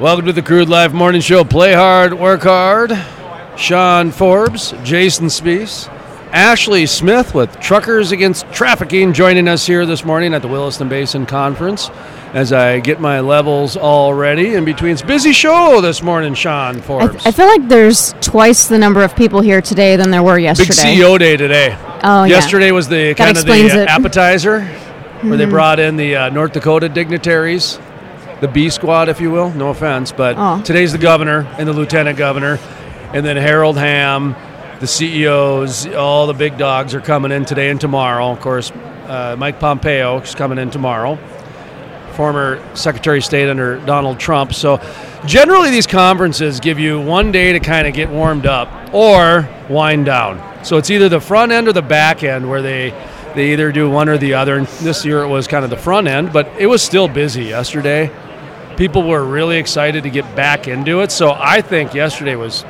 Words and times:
Welcome 0.00 0.26
to 0.26 0.32
the 0.32 0.42
Crude 0.42 0.68
Life 0.68 0.92
Morning 0.92 1.20
Show. 1.20 1.42
Play 1.42 1.72
hard, 1.72 2.14
work 2.14 2.42
hard. 2.42 2.92
Shawn 3.58 4.12
Forbes, 4.12 4.72
Jason 4.84 5.26
Spiess, 5.26 5.88
Ashley 6.30 6.86
Smith 6.86 7.34
with 7.34 7.58
Truckers 7.58 8.12
Against 8.12 8.48
Trafficking 8.52 9.12
joining 9.12 9.48
us 9.48 9.66
here 9.66 9.84
this 9.86 10.04
morning 10.04 10.34
at 10.34 10.42
the 10.42 10.46
Williston 10.46 10.88
Basin 10.88 11.26
Conference 11.26 11.90
as 12.32 12.52
I 12.52 12.78
get 12.78 13.00
my 13.00 13.18
levels 13.18 13.76
all 13.76 14.14
ready 14.14 14.54
in 14.54 14.64
between. 14.64 14.92
It's 14.92 15.02
a 15.02 15.06
busy 15.06 15.32
show 15.32 15.80
this 15.80 16.00
morning, 16.00 16.34
Shawn 16.34 16.76
I, 16.76 16.80
Forbes. 16.80 17.12
th- 17.14 17.26
I 17.26 17.32
feel 17.32 17.46
like 17.46 17.66
there's 17.66 18.14
twice 18.20 18.68
the 18.68 18.78
number 18.78 19.02
of 19.02 19.16
people 19.16 19.40
here 19.40 19.60
today 19.60 19.96
than 19.96 20.12
there 20.12 20.22
were 20.22 20.38
yesterday. 20.38 20.94
Big. 20.94 21.00
CEO 21.00 21.18
day 21.18 21.36
today. 21.36 21.76
Oh, 22.04 22.22
yeah. 22.22 22.26
Yesterday 22.26 22.70
was 22.70 22.86
the 22.86 23.16
kind 23.16 23.36
of 23.36 23.44
the 23.44 23.50
uh. 23.50 23.56
Mm-hmm. 23.56 23.88
appetizer 23.88 24.64
where 25.22 25.36
they 25.36 25.46
brought 25.46 25.80
in 25.80 25.96
the 25.96 26.14
uh, 26.14 26.28
North 26.28 26.52
Dakota 26.52 26.88
dignitaries, 26.88 27.80
the 28.40 28.48
B 28.48 28.70
squad, 28.70 29.08
if 29.08 29.20
you 29.20 29.30
will. 29.30 29.50
No 29.50 29.68
offense, 29.70 30.12
but 30.12 30.36
Oh. 30.38 30.60
today's 30.64 30.92
the 30.92 30.98
governor 30.98 31.46
and 31.58 31.68
the 31.68 31.72
lieutenant 31.72 32.16
governor, 32.18 32.58
and 33.12 33.24
then 33.24 33.36
Harold 33.36 33.76
Hamm, 33.78 34.36
the 34.80 34.86
CEOs, 34.86 35.86
all 35.94 36.26
the 36.26 36.34
big 36.34 36.56
dogs 36.56 36.94
are 36.94 37.00
coming 37.00 37.32
in 37.32 37.44
today 37.44 37.68
and 37.70 37.80
tomorrow. 37.80 38.30
Of 38.30 38.40
course, 38.40 38.70
uh, 39.08 39.34
Mike 39.38 39.58
Pompeo 39.58 40.18
is 40.20 40.34
coming 40.34 40.58
in 40.58 40.70
tomorrow. 40.70 41.18
Former 42.12 42.60
Secretary 42.74 43.18
of 43.18 43.24
State 43.24 43.48
under 43.48 43.78
Donald 43.78 44.18
Trump. 44.18 44.52
So, 44.52 44.80
generally, 45.24 45.70
these 45.70 45.86
conferences 45.86 46.58
give 46.58 46.78
you 46.78 47.00
one 47.00 47.30
day 47.30 47.52
to 47.52 47.60
kind 47.60 47.86
of 47.86 47.94
get 47.94 48.08
warmed 48.10 48.44
up 48.44 48.68
or 48.92 49.48
wind 49.68 50.06
down. 50.06 50.42
So, 50.64 50.78
it's 50.78 50.90
either 50.90 51.08
the 51.08 51.20
front 51.20 51.52
end 51.52 51.68
or 51.68 51.72
the 51.72 51.82
back 51.82 52.22
end 52.24 52.48
where 52.48 52.62
they 52.62 52.92
they 53.36 53.52
either 53.52 53.70
do 53.70 53.88
one 53.88 54.08
or 54.08 54.18
the 54.18 54.34
other. 54.34 54.56
And 54.56 54.66
this 54.82 55.04
year 55.04 55.22
it 55.22 55.28
was 55.28 55.46
kind 55.46 55.62
of 55.62 55.70
the 55.70 55.76
front 55.76 56.08
end, 56.08 56.32
but 56.32 56.48
it 56.58 56.66
was 56.66 56.82
still 56.82 57.06
busy 57.06 57.44
yesterday. 57.44 58.10
People 58.78 59.02
were 59.02 59.24
really 59.24 59.58
excited 59.58 60.04
to 60.04 60.10
get 60.10 60.36
back 60.36 60.68
into 60.68 61.00
it. 61.00 61.10
So, 61.10 61.32
I 61.36 61.60
think 61.60 61.94
yesterday 61.94 62.36
was 62.36 62.64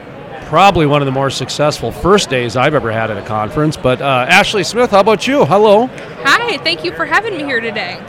probably 0.46 0.86
one 0.86 1.02
of 1.02 1.06
the 1.06 1.12
more 1.12 1.28
successful 1.28 1.92
first 1.92 2.30
days 2.30 2.56
I've 2.56 2.72
ever 2.72 2.90
had 2.90 3.10
at 3.10 3.18
a 3.18 3.26
conference. 3.26 3.76
But 3.76 4.00
uh, 4.00 4.24
Ashley 4.26 4.64
Smith, 4.64 4.90
how 4.90 5.00
about 5.00 5.26
you? 5.26 5.44
Hello. 5.44 5.86
Hi, 6.24 6.56
thank 6.64 6.82
you 6.82 6.92
for 6.92 7.04
having 7.04 7.36
me 7.36 7.44
here 7.44 7.60
today. 7.60 8.02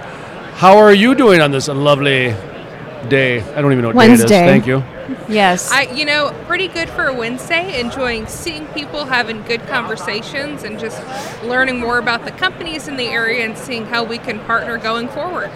How 0.53 0.77
are 0.77 0.93
you 0.93 1.13
doing 1.13 1.41
on 1.41 1.51
this 1.51 1.67
lovely 1.67 2.33
day? 3.09 3.41
I 3.41 3.61
don't 3.61 3.73
even 3.73 3.81
know 3.81 3.89
what 3.89 3.97
Wednesday. 3.97 4.27
day 4.27 4.43
it 4.43 4.45
is. 4.45 4.49
Thank 4.49 4.67
you. 4.67 4.83
Yes. 5.27 5.69
I, 5.69 5.81
you 5.91 6.05
know, 6.05 6.33
pretty 6.47 6.69
good 6.69 6.89
for 6.89 7.07
a 7.07 7.13
Wednesday. 7.13 7.81
Enjoying 7.81 8.27
seeing 8.27 8.65
people 8.67 9.03
having 9.03 9.43
good 9.43 9.67
conversations 9.67 10.63
and 10.63 10.79
just 10.79 11.03
learning 11.43 11.81
more 11.81 11.97
about 11.97 12.23
the 12.23 12.31
companies 12.31 12.87
in 12.87 12.95
the 12.95 13.07
area 13.07 13.43
and 13.43 13.57
seeing 13.57 13.85
how 13.85 14.05
we 14.05 14.17
can 14.17 14.39
partner 14.45 14.77
going 14.77 15.09
forward. 15.09 15.51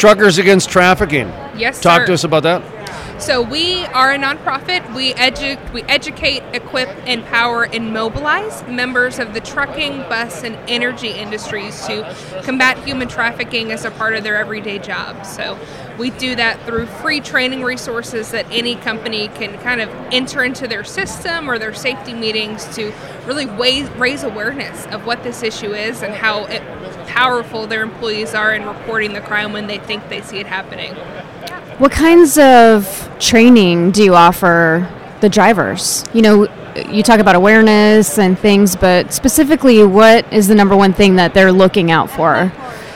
Truckers 0.00 0.38
Against 0.38 0.70
Trafficking. 0.70 1.28
Yes, 1.58 1.78
Talk 1.78 2.00
sir. 2.00 2.06
to 2.06 2.12
us 2.14 2.24
about 2.24 2.42
that. 2.44 3.20
So 3.20 3.42
we 3.42 3.84
are 3.84 4.12
a 4.12 4.16
nonprofit. 4.16 4.94
We 4.94 5.12
edu- 5.12 5.72
we 5.74 5.82
educate, 5.82 6.42
equip, 6.54 6.88
empower, 7.06 7.64
and 7.64 7.92
mobilize 7.92 8.66
members 8.66 9.18
of 9.18 9.34
the 9.34 9.40
trucking, 9.40 9.98
bus, 10.08 10.42
and 10.42 10.56
energy 10.70 11.10
industries 11.10 11.84
to 11.86 12.16
combat 12.44 12.78
human 12.78 13.08
trafficking 13.08 13.72
as 13.72 13.84
a 13.84 13.90
part 13.90 14.14
of 14.14 14.24
their 14.24 14.38
everyday 14.38 14.78
job. 14.78 15.26
So 15.26 15.58
we 15.98 16.08
do 16.08 16.34
that 16.34 16.58
through 16.64 16.86
free 16.86 17.20
training 17.20 17.62
resources 17.62 18.30
that 18.30 18.46
any 18.50 18.76
company 18.76 19.28
can 19.28 19.58
kind 19.58 19.82
of 19.82 19.90
enter 20.10 20.42
into 20.42 20.66
their 20.66 20.82
system 20.82 21.50
or 21.50 21.58
their 21.58 21.74
safety 21.74 22.14
meetings 22.14 22.64
to 22.74 22.90
really 23.26 23.44
raise 23.44 24.22
awareness 24.22 24.86
of 24.86 25.04
what 25.04 25.22
this 25.24 25.42
issue 25.42 25.74
is 25.74 26.02
and 26.02 26.14
how 26.14 26.46
it, 26.46 26.62
powerful 27.10 27.66
their 27.66 27.82
employees 27.82 28.34
are 28.34 28.54
in 28.54 28.64
reporting 28.64 29.12
the 29.12 29.20
crime 29.20 29.52
when 29.52 29.66
they 29.66 29.78
think 29.78 30.08
they 30.08 30.22
see 30.22 30.38
it 30.38 30.46
happening. 30.46 30.94
what 31.78 31.90
kinds 31.90 32.38
of 32.38 33.10
training 33.18 33.90
do 33.90 34.04
you 34.04 34.14
offer 34.14 34.88
the 35.20 35.28
drivers? 35.28 36.04
You 36.14 36.22
know, 36.22 36.48
you 36.88 37.02
talk 37.02 37.18
about 37.18 37.34
awareness 37.34 38.18
and 38.18 38.38
things, 38.38 38.76
but 38.76 39.12
specifically, 39.12 39.84
what 39.84 40.32
is 40.32 40.46
the 40.46 40.54
number 40.54 40.76
one 40.76 40.92
thing 40.92 41.16
that 41.16 41.34
they're 41.34 41.52
looking 41.52 41.90
out 41.90 42.10
for? 42.10 42.52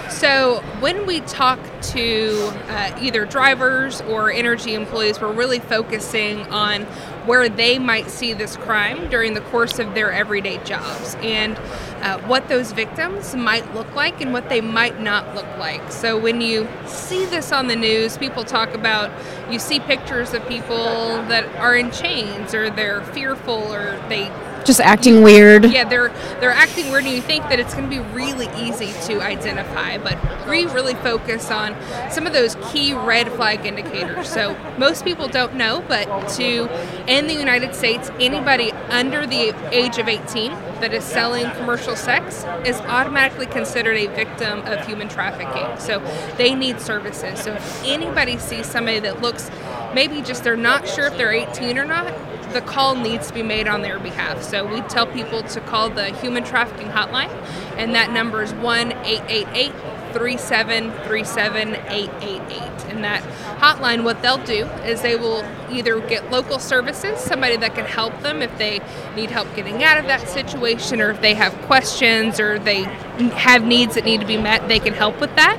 So, 0.09 0.63
when 0.85 1.07
we 1.07 1.21
talk 1.21 1.59
to 1.81 2.53
uh, 2.69 2.95
either 3.01 3.25
drivers 3.25 4.03
or 4.03 4.31
energy 4.31 4.75
employees, 4.75 5.19
we're 5.19 5.33
really 5.33 5.59
focusing 5.59 6.43
on 6.49 6.83
where 7.25 7.49
they 7.49 7.79
might 7.79 8.11
see 8.11 8.35
this 8.35 8.59
crime 8.59 9.09
during 9.09 9.33
the 9.33 9.41
course 9.41 9.79
of 9.79 9.95
their 9.95 10.13
everyday 10.13 10.63
jobs 10.63 11.17
and 11.23 11.57
uh, 12.03 12.21
what 12.27 12.49
those 12.49 12.73
victims 12.73 13.35
might 13.35 13.75
look 13.75 13.95
like 13.95 14.21
and 14.21 14.35
what 14.35 14.51
they 14.51 14.61
might 14.61 15.01
not 15.01 15.35
look 15.35 15.47
like. 15.57 15.91
So, 15.91 16.19
when 16.19 16.43
you 16.43 16.69
see 16.85 17.25
this 17.25 17.51
on 17.51 17.67
the 17.67 17.77
news, 17.77 18.19
people 18.19 18.45
talk 18.45 18.75
about 18.75 19.11
you 19.51 19.59
see 19.59 19.81
pictures 19.81 20.35
of 20.35 20.47
people 20.47 20.85
that 21.29 21.47
are 21.57 21.75
in 21.75 21.93
chains 21.93 22.53
or 22.53 22.69
they're 22.69 23.01
fearful 23.05 23.73
or 23.73 23.99
they 24.11 24.31
Just 24.65 24.81
acting 24.81 25.23
weird. 25.23 25.65
yeah, 25.71 25.85
they're 25.85 26.09
they're 26.41 26.51
acting 26.51 26.91
weird, 26.91 27.05
and 27.05 27.15
you 27.15 27.21
think 27.21 27.45
that 27.45 27.59
it's 27.59 27.75
going 27.75 27.89
to 27.89 27.91
be 27.91 28.03
really 28.15 28.49
easy 28.57 28.93
to 29.07 29.21
identify. 29.21 29.99
But 29.99 30.19
we 30.49 30.67
really 30.67 30.95
focus 30.95 31.51
on 31.51 31.77
some 32.11 32.27
of 32.27 32.33
those 32.33 32.57
key 32.73 32.95
red 32.95 33.31
flag 33.33 33.67
indicators. 33.67 34.29
So 34.29 34.57
most 34.79 35.05
people 35.05 35.29
don't 35.29 35.55
know, 35.55 35.85
but 35.87 36.07
to 36.37 36.69
in 37.07 37.27
the 37.27 37.35
United 37.35 37.75
States, 37.75 38.11
anybody 38.19 38.73
under 38.91 39.27
the 39.27 39.55
age 39.75 39.99
of 39.99 40.09
18 40.09 40.53
that 40.81 40.93
is 40.93 41.05
selling 41.05 41.51
commercial 41.53 41.97
sex 41.97 42.45
is 42.65 42.77
automatically 42.83 43.47
considered 43.47 43.97
a 43.97 44.07
victim 44.09 44.61
of 44.61 44.87
human 44.87 45.09
trafficking. 45.09 45.79
So 45.79 46.01
they 46.37 46.55
need 46.55 46.81
services. 46.81 47.41
So 47.41 47.55
if 47.55 47.85
anybody 47.85 48.39
sees 48.39 48.67
somebody 48.67 49.01
that 49.01 49.21
looks 49.21 49.51
maybe 49.95 50.23
just 50.23 50.43
they're 50.45 50.57
not 50.57 50.89
sure 50.89 51.07
if 51.07 51.17
they're 51.17 51.33
18 51.33 51.79
or 51.79 51.85
not, 51.85 52.13
the 52.55 52.63
call 52.63 52.95
needs 52.95 53.27
to 53.27 53.35
be 53.35 53.43
made 53.43 53.69
on 53.69 53.83
their 53.83 53.99
behalf. 53.99 54.43
So 54.43 54.65
we 54.65 54.81
tell 54.83 55.07
people 55.07 55.43
to 55.43 55.61
call 55.61 55.91
the 55.91 56.07
human 56.07 56.45
trafficking 56.45 56.89
hotline, 56.89 57.31
and 57.77 57.95
that 57.95 58.13
number 58.13 58.43
is 58.43 58.55
1 58.55 58.93
888 58.93 59.73
3737 60.15 61.75
888. 61.75 62.63
And 62.91 63.03
that 63.03 63.23
hotline, 63.59 64.05
what 64.05 64.23
they'll 64.23 64.43
do 64.45 64.67
is 64.87 65.03
they 65.03 65.17
will 65.17 65.45
either 65.71 65.99
get 66.01 66.31
local 66.31 66.61
services, 66.61 67.19
somebody 67.19 67.57
that 67.57 67.75
can 67.75 67.85
help 67.85 68.19
them 68.21 68.41
if 68.41 68.57
they 68.57 68.81
need 69.17 69.31
help 69.31 69.53
getting 69.57 69.83
out 69.83 69.99
of 69.99 70.05
that 70.07 70.29
situation, 70.29 71.01
or 71.01 71.11
if 71.11 71.21
they 71.21 71.35
have 71.35 71.53
questions 71.63 72.39
or 72.39 72.61
they 72.61 72.85
have 72.85 73.65
needs 73.65 73.97
that 73.97 74.05
need 74.05 74.21
to 74.21 74.27
be 74.27 74.37
met, 74.37 74.69
they 74.69 74.79
can 74.79 74.95
help 74.95 75.21
with 75.21 75.35
that. 75.35 75.59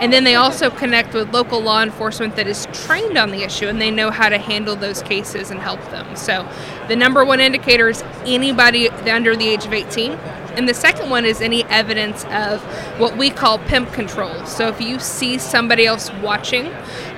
And 0.00 0.12
then 0.12 0.24
they 0.24 0.34
also 0.34 0.68
connect 0.68 1.14
with 1.14 1.32
local 1.32 1.60
law 1.60 1.82
enforcement 1.82 2.36
that 2.36 2.46
is 2.46 2.66
trained 2.72 3.16
on 3.16 3.30
the 3.30 3.42
issue 3.42 3.66
and 3.68 3.80
they 3.80 3.90
know 3.90 4.10
how 4.10 4.28
to 4.28 4.38
handle 4.38 4.76
those 4.76 5.02
cases 5.02 5.50
and 5.50 5.58
help 5.60 5.80
them. 5.90 6.16
So 6.16 6.48
the 6.88 6.96
number 6.96 7.24
one 7.24 7.40
indicator 7.40 7.88
is 7.88 8.02
anybody 8.24 8.90
under 8.90 9.34
the 9.34 9.48
age 9.48 9.64
of 9.64 9.72
18. 9.72 10.12
And 10.56 10.66
the 10.66 10.74
second 10.74 11.10
one 11.10 11.26
is 11.26 11.42
any 11.42 11.64
evidence 11.64 12.24
of 12.26 12.62
what 12.98 13.16
we 13.16 13.28
call 13.28 13.58
pimp 13.58 13.92
control. 13.92 14.46
So 14.46 14.68
if 14.68 14.80
you 14.80 14.98
see 14.98 15.36
somebody 15.36 15.86
else 15.86 16.10
watching 16.22 16.66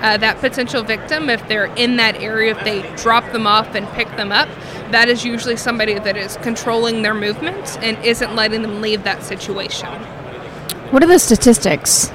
uh, 0.00 0.16
that 0.18 0.38
potential 0.38 0.82
victim, 0.82 1.30
if 1.30 1.46
they're 1.46 1.72
in 1.76 1.96
that 1.96 2.16
area, 2.16 2.56
if 2.56 2.64
they 2.64 2.82
drop 2.96 3.30
them 3.30 3.46
off 3.46 3.76
and 3.76 3.88
pick 3.90 4.08
them 4.16 4.32
up, 4.32 4.48
that 4.90 5.08
is 5.08 5.24
usually 5.24 5.56
somebody 5.56 5.94
that 5.94 6.16
is 6.16 6.36
controlling 6.38 7.02
their 7.02 7.14
movements 7.14 7.76
and 7.76 7.96
isn't 8.04 8.34
letting 8.34 8.62
them 8.62 8.80
leave 8.80 9.04
that 9.04 9.22
situation. 9.22 9.88
What 10.90 11.04
are 11.04 11.06
the 11.06 11.18
statistics? 11.18 12.10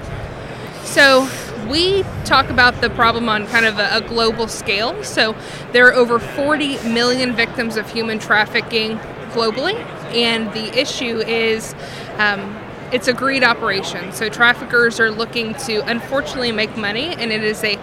So 0.83 1.29
we 1.69 2.03
talk 2.25 2.49
about 2.49 2.81
the 2.81 2.89
problem 2.89 3.29
on 3.29 3.47
kind 3.47 3.65
of 3.65 3.79
a, 3.79 3.97
a 3.97 4.01
global 4.01 4.47
scale. 4.47 5.03
So 5.03 5.35
there 5.71 5.87
are 5.87 5.93
over 5.93 6.19
40 6.19 6.89
million 6.89 7.33
victims 7.33 7.77
of 7.77 7.89
human 7.91 8.19
trafficking 8.19 8.97
globally, 9.31 9.75
and 10.13 10.51
the 10.53 10.77
issue 10.79 11.19
is. 11.19 11.73
Um, 12.17 12.59
it's 12.91 13.07
a 13.07 13.13
greed 13.13 13.43
operation. 13.43 14.11
So 14.11 14.29
traffickers 14.29 14.99
are 14.99 15.09
looking 15.09 15.55
to 15.65 15.79
unfortunately 15.89 16.51
make 16.51 16.77
money, 16.77 17.07
and 17.07 17.31
it 17.31 17.43
is 17.43 17.63
a 17.63 17.77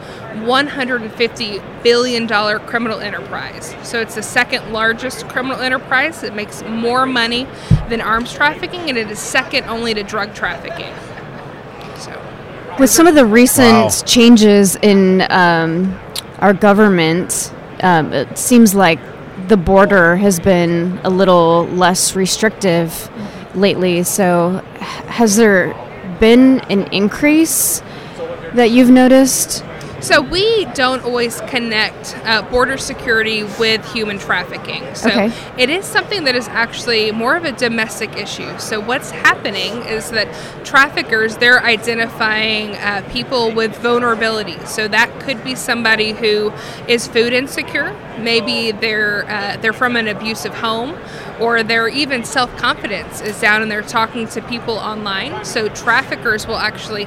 150 0.45 1.61
billion 1.83 2.29
dollar 2.29 2.61
criminal 2.61 3.01
enterprise. 3.01 3.75
So 3.83 4.01
it's 4.01 4.15
the 4.15 4.23
second 4.23 4.73
largest 4.73 5.29
criminal 5.29 5.59
enterprise. 5.59 6.23
It 6.23 6.35
makes 6.35 6.63
more 6.63 7.07
money 7.07 7.49
than 7.89 8.01
arms 8.01 8.33
trafficking, 8.33 8.89
and 8.89 8.97
it 8.97 9.11
is 9.11 9.19
second 9.19 9.65
only 9.65 9.95
to 9.95 10.05
drug 10.05 10.33
trafficking. 10.33 10.95
With 12.81 12.89
some 12.89 13.07
of 13.07 13.15
the 13.15 13.27
recent 13.27 13.69
Wow. 13.69 13.89
changes 14.07 14.75
in 14.77 15.27
um, 15.29 15.95
our 16.39 16.55
government, 16.55 17.53
um, 17.83 18.11
it 18.15 18.39
seems 18.39 18.75
like 18.75 18.99
the 19.49 19.59
border 19.59 20.17
has 20.17 20.41
been 20.41 20.99
a 21.05 21.11
little 21.11 21.67
less 21.67 22.17
restrictive 22.17 23.11
lately. 23.55 24.03
So, 24.03 24.63
has 25.09 25.37
there 25.37 25.75
been 26.21 26.61
an 26.71 26.85
increase 26.85 27.83
that 28.55 28.71
you've 28.71 28.89
noticed? 28.89 29.63
So 30.01 30.23
we 30.23 30.65
don't 30.75 31.05
always 31.05 31.41
connect 31.43 32.17
uh, 32.25 32.43
border 32.43 32.79
security 32.79 33.45
with 33.59 33.85
human 33.93 34.19
trafficking. 34.19 34.95
So 34.95 35.11
Okay. 35.11 35.33
it 35.59 35.69
is 35.71 35.85
something 35.85 36.25
that 36.25 36.35
is 36.35 36.49
actually 36.49 37.13
more 37.13 37.37
of 37.37 37.45
a 37.45 37.53
domestic 37.53 38.17
issue. 38.17 38.59
So 38.59 38.81
what's 38.81 39.11
happening 39.11 39.83
is 39.83 40.11
that 40.11 40.29
traffickers 40.65 41.37
they're 41.37 41.63
identifying 41.63 42.77
uh, 42.77 43.07
people 43.11 43.53
with 43.53 43.77
vulnerability. 43.79 44.59
So 44.67 44.89
that 44.89 45.11
could 45.21 45.43
be 45.45 45.55
somebody 45.55 46.13
who 46.13 46.53
is 46.89 47.07
food 47.07 47.33
insecure. 47.33 47.95
Maybe 48.19 48.73
they're 48.73 49.29
uh, 49.31 49.57
they're 49.61 49.73
from 49.73 49.97
an 49.97 50.09
abusive 50.09 50.55
home, 50.55 50.97
or 51.41 51.63
their 51.63 51.89
even 51.89 52.25
self 52.25 52.55
confidence 52.57 53.21
is 53.21 53.41
down, 53.41 53.63
and 53.63 53.71
they're 53.71 53.83
talking 53.83 54.27
to 54.29 54.43
people 54.43 54.75
online. 54.75 55.45
So 55.45 55.69
traffickers 55.69 56.47
will 56.47 56.59
actually 56.59 57.05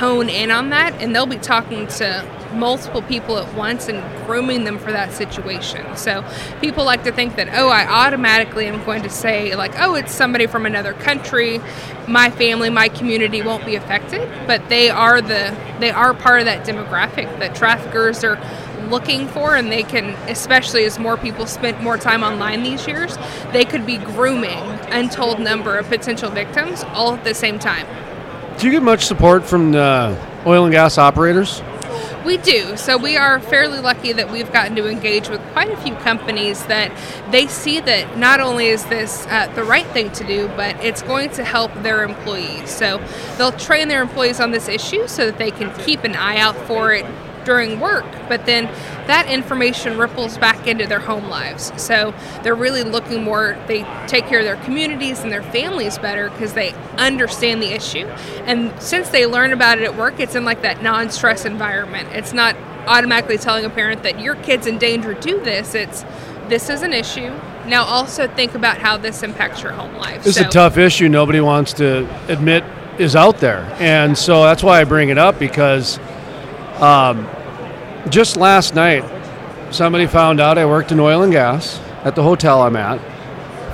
hone 0.00 0.28
in 0.28 0.50
on 0.50 0.70
that, 0.70 0.94
and 1.00 1.14
they'll 1.14 1.26
be 1.26 1.38
talking 1.38 1.86
to 1.98 2.24
multiple 2.56 3.02
people 3.02 3.38
at 3.38 3.54
once 3.54 3.88
and 3.88 4.02
grooming 4.26 4.64
them 4.64 4.78
for 4.78 4.92
that 4.92 5.12
situation. 5.12 5.96
So 5.96 6.24
people 6.60 6.84
like 6.84 7.04
to 7.04 7.12
think 7.12 7.36
that, 7.36 7.48
oh, 7.52 7.68
I 7.68 7.86
automatically 7.86 8.66
am 8.66 8.84
going 8.84 9.02
to 9.02 9.10
say, 9.10 9.54
like, 9.54 9.72
oh, 9.78 9.94
it's 9.94 10.12
somebody 10.12 10.46
from 10.46 10.66
another 10.66 10.92
country. 10.94 11.60
My 12.08 12.30
family, 12.30 12.70
my 12.70 12.88
community 12.88 13.42
won't 13.42 13.64
be 13.66 13.76
affected, 13.76 14.28
but 14.46 14.68
they 14.68 14.90
are 14.90 15.20
the 15.20 15.56
they 15.80 15.90
are 15.90 16.14
part 16.14 16.40
of 16.40 16.46
that 16.46 16.66
demographic 16.66 17.38
that 17.38 17.54
traffickers 17.54 18.24
are 18.24 18.38
looking 18.88 19.26
for 19.28 19.56
and 19.56 19.70
they 19.70 19.82
can 19.82 20.10
especially 20.28 20.84
as 20.84 20.98
more 20.98 21.16
people 21.16 21.44
spend 21.46 21.78
more 21.82 21.98
time 21.98 22.22
online 22.22 22.62
these 22.62 22.86
years 22.86 23.18
they 23.52 23.64
could 23.64 23.84
be 23.84 23.98
grooming 23.98 24.62
untold 24.90 25.40
number 25.40 25.76
of 25.76 25.86
potential 25.88 26.30
victims 26.30 26.84
all 26.92 27.14
at 27.14 27.24
the 27.24 27.34
same 27.34 27.58
time 27.58 27.84
Do 28.58 28.66
you 28.66 28.72
get 28.72 28.82
much 28.84 29.04
support 29.04 29.44
from 29.44 29.72
the 29.72 30.16
oil 30.46 30.64
and 30.64 30.72
gas 30.72 30.98
operators? 30.98 31.60
We 32.26 32.38
do. 32.38 32.76
So 32.76 32.98
we 32.98 33.16
are 33.16 33.38
fairly 33.38 33.78
lucky 33.78 34.12
that 34.12 34.32
we've 34.32 34.52
gotten 34.52 34.74
to 34.74 34.88
engage 34.88 35.28
with 35.28 35.40
quite 35.52 35.70
a 35.70 35.76
few 35.76 35.94
companies 35.94 36.66
that 36.66 36.90
they 37.30 37.46
see 37.46 37.78
that 37.78 38.18
not 38.18 38.40
only 38.40 38.66
is 38.66 38.84
this 38.86 39.24
uh, 39.28 39.46
the 39.54 39.62
right 39.62 39.86
thing 39.86 40.10
to 40.10 40.24
do, 40.26 40.48
but 40.56 40.74
it's 40.84 41.02
going 41.02 41.30
to 41.30 41.44
help 41.44 41.72
their 41.84 42.02
employees. 42.02 42.68
So 42.68 43.00
they'll 43.38 43.52
train 43.52 43.86
their 43.86 44.02
employees 44.02 44.40
on 44.40 44.50
this 44.50 44.66
issue 44.66 45.06
so 45.06 45.26
that 45.26 45.38
they 45.38 45.52
can 45.52 45.72
keep 45.84 46.02
an 46.02 46.16
eye 46.16 46.38
out 46.38 46.56
for 46.56 46.92
it 46.92 47.06
during 47.46 47.80
work, 47.80 48.04
but 48.28 48.44
then 48.44 48.64
that 49.06 49.30
information 49.30 49.96
ripples 49.96 50.36
back 50.36 50.66
into 50.66 50.86
their 50.86 51.00
home 51.00 51.28
lives. 51.28 51.72
So 51.80 52.12
they're 52.42 52.54
really 52.54 52.82
looking 52.82 53.22
more, 53.22 53.56
they 53.68 53.84
take 54.06 54.26
care 54.26 54.40
of 54.40 54.44
their 54.44 54.62
communities 54.64 55.20
and 55.20 55.32
their 55.32 55.44
families 55.44 55.96
better 55.96 56.28
because 56.28 56.52
they 56.52 56.74
understand 56.98 57.62
the 57.62 57.72
issue. 57.72 58.06
And 58.44 58.78
since 58.82 59.08
they 59.08 59.24
learn 59.24 59.52
about 59.52 59.78
it 59.78 59.84
at 59.84 59.96
work, 59.96 60.20
it's 60.20 60.34
in 60.34 60.44
like 60.44 60.60
that 60.62 60.82
non 60.82 61.08
stress 61.08 61.46
environment. 61.46 62.10
It's 62.12 62.34
not 62.34 62.56
automatically 62.86 63.38
telling 63.38 63.64
a 63.64 63.70
parent 63.70 64.02
that 64.02 64.20
your 64.20 64.34
kid's 64.34 64.66
in 64.66 64.78
danger, 64.78 65.14
do 65.14 65.40
this. 65.42 65.74
It's 65.74 66.04
this 66.48 66.68
is 66.68 66.82
an 66.82 66.92
issue. 66.92 67.32
Now 67.66 67.84
also 67.84 68.28
think 68.28 68.54
about 68.54 68.78
how 68.78 68.96
this 68.96 69.22
impacts 69.22 69.62
your 69.62 69.72
home 69.72 69.94
life. 69.96 70.26
It's 70.26 70.36
So- 70.36 70.46
a 70.46 70.50
tough 70.50 70.76
issue 70.78 71.08
nobody 71.08 71.40
wants 71.40 71.72
to 71.74 72.06
admit 72.28 72.62
is 72.98 73.14
out 73.16 73.38
there. 73.38 73.66
And 73.78 74.16
so 74.16 74.42
that's 74.42 74.62
why 74.62 74.80
I 74.80 74.84
bring 74.84 75.08
it 75.08 75.18
up 75.18 75.38
because 75.38 75.98
um, 76.80 77.26
just 78.08 78.36
last 78.36 78.74
night, 78.74 79.04
somebody 79.72 80.06
found 80.06 80.40
out 80.40 80.58
I 80.58 80.66
worked 80.66 80.92
in 80.92 81.00
oil 81.00 81.22
and 81.22 81.32
gas 81.32 81.80
at 82.04 82.14
the 82.14 82.22
hotel 82.22 82.62
I'm 82.62 82.76
at. 82.76 83.00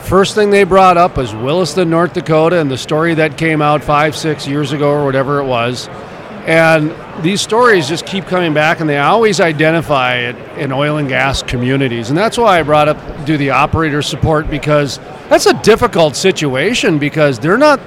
First 0.04 0.34
thing 0.34 0.50
they 0.50 0.64
brought 0.64 0.96
up 0.96 1.16
was 1.16 1.34
Williston, 1.34 1.90
North 1.90 2.12
Dakota, 2.12 2.60
and 2.60 2.70
the 2.70 2.78
story 2.78 3.14
that 3.14 3.38
came 3.38 3.62
out 3.62 3.84
five, 3.84 4.16
six 4.16 4.46
years 4.46 4.72
ago 4.72 4.90
or 4.90 5.04
whatever 5.04 5.38
it 5.38 5.44
was. 5.44 5.88
And 6.44 6.92
these 7.22 7.40
stories 7.40 7.88
just 7.88 8.04
keep 8.04 8.24
coming 8.24 8.52
back, 8.52 8.80
and 8.80 8.90
they 8.90 8.98
always 8.98 9.40
identify 9.40 10.16
it 10.16 10.36
in 10.58 10.72
oil 10.72 10.96
and 10.96 11.08
gas 11.08 11.42
communities. 11.42 12.08
And 12.08 12.18
that's 12.18 12.36
why 12.36 12.58
I 12.58 12.62
brought 12.64 12.88
up 12.88 13.24
do 13.24 13.36
the 13.36 13.50
operator 13.50 14.02
support 14.02 14.50
because 14.50 14.98
that's 15.28 15.46
a 15.46 15.54
difficult 15.62 16.16
situation 16.16 16.98
because 16.98 17.38
they're 17.38 17.56
not 17.56 17.80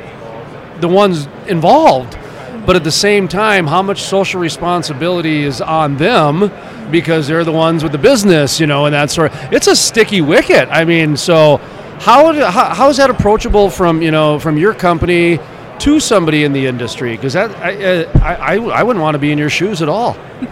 the 0.80 0.88
ones 0.88 1.28
involved. 1.48 2.18
But 2.66 2.76
at 2.76 2.84
the 2.84 2.92
same 2.92 3.28
time, 3.28 3.68
how 3.68 3.82
much 3.82 4.02
social 4.04 4.42
responsibility 4.42 5.44
is 5.44 5.62
on 5.62 5.98
them 5.98 6.52
because 6.92 7.28
they're 7.28 7.44
the 7.44 7.52
ones 7.52 7.84
with 7.84 7.92
the 7.92 7.98
business, 7.98 8.60
you 8.60 8.68
know, 8.68 8.86
and 8.86 8.94
that 8.94 9.12
sort 9.12 9.34
of. 9.34 9.54
It's 9.54 9.68
a 9.68 9.76
sticky 9.76 10.22
wicket. 10.22 10.68
I 10.72 10.86
mean, 10.86 11.18
so 11.18 11.58
how 12.00 12.34
how, 12.34 12.74
how 12.74 12.90
is 12.90 12.98
that 12.98 13.10
approachable 13.10 13.70
from 13.70 14.02
you 14.02 14.12
know 14.12 14.40
from 14.40 14.58
your 14.58 14.74
company 14.74 15.40
to 15.80 16.00
somebody 16.00 16.44
in 16.44 16.54
the 16.54 16.66
industry? 16.66 17.16
Because 17.16 17.34
that 17.34 17.52
I, 17.58 18.04
I 18.04 18.56
I 18.56 18.56
I 18.56 18.84
wouldn't 18.84 19.02
want 19.02 19.16
to 19.16 19.20
be 19.20 19.32
in 19.32 19.38
your 19.38 19.50
shoes 19.50 19.82
at 19.82 19.90
all. 19.90 20.18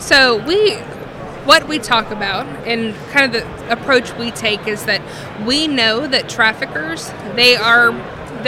So 0.00 0.42
we 0.46 0.76
what 1.44 1.68
we 1.68 1.78
talk 1.78 2.10
about 2.10 2.46
and 2.66 2.94
kind 3.10 3.26
of 3.26 3.42
the 3.42 3.72
approach 3.72 4.14
we 4.14 4.30
take 4.30 4.66
is 4.66 4.84
that 4.86 5.02
we 5.46 5.66
know 5.66 6.06
that 6.06 6.28
traffickers 6.28 7.10
they 7.36 7.56
are 7.56 7.92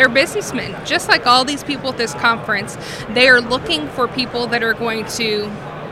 they're 0.01 0.09
businessmen 0.09 0.75
just 0.87 1.09
like 1.11 1.27
all 1.27 1.45
these 1.45 1.63
people 1.63 1.91
at 1.91 1.99
this 1.99 2.15
conference 2.15 2.79
they 3.11 3.29
are 3.29 3.39
looking 3.43 3.87
for 3.89 4.09
people 4.09 4.47
that 4.47 4.63
are 4.63 4.73
going 4.73 5.05
to 5.05 5.45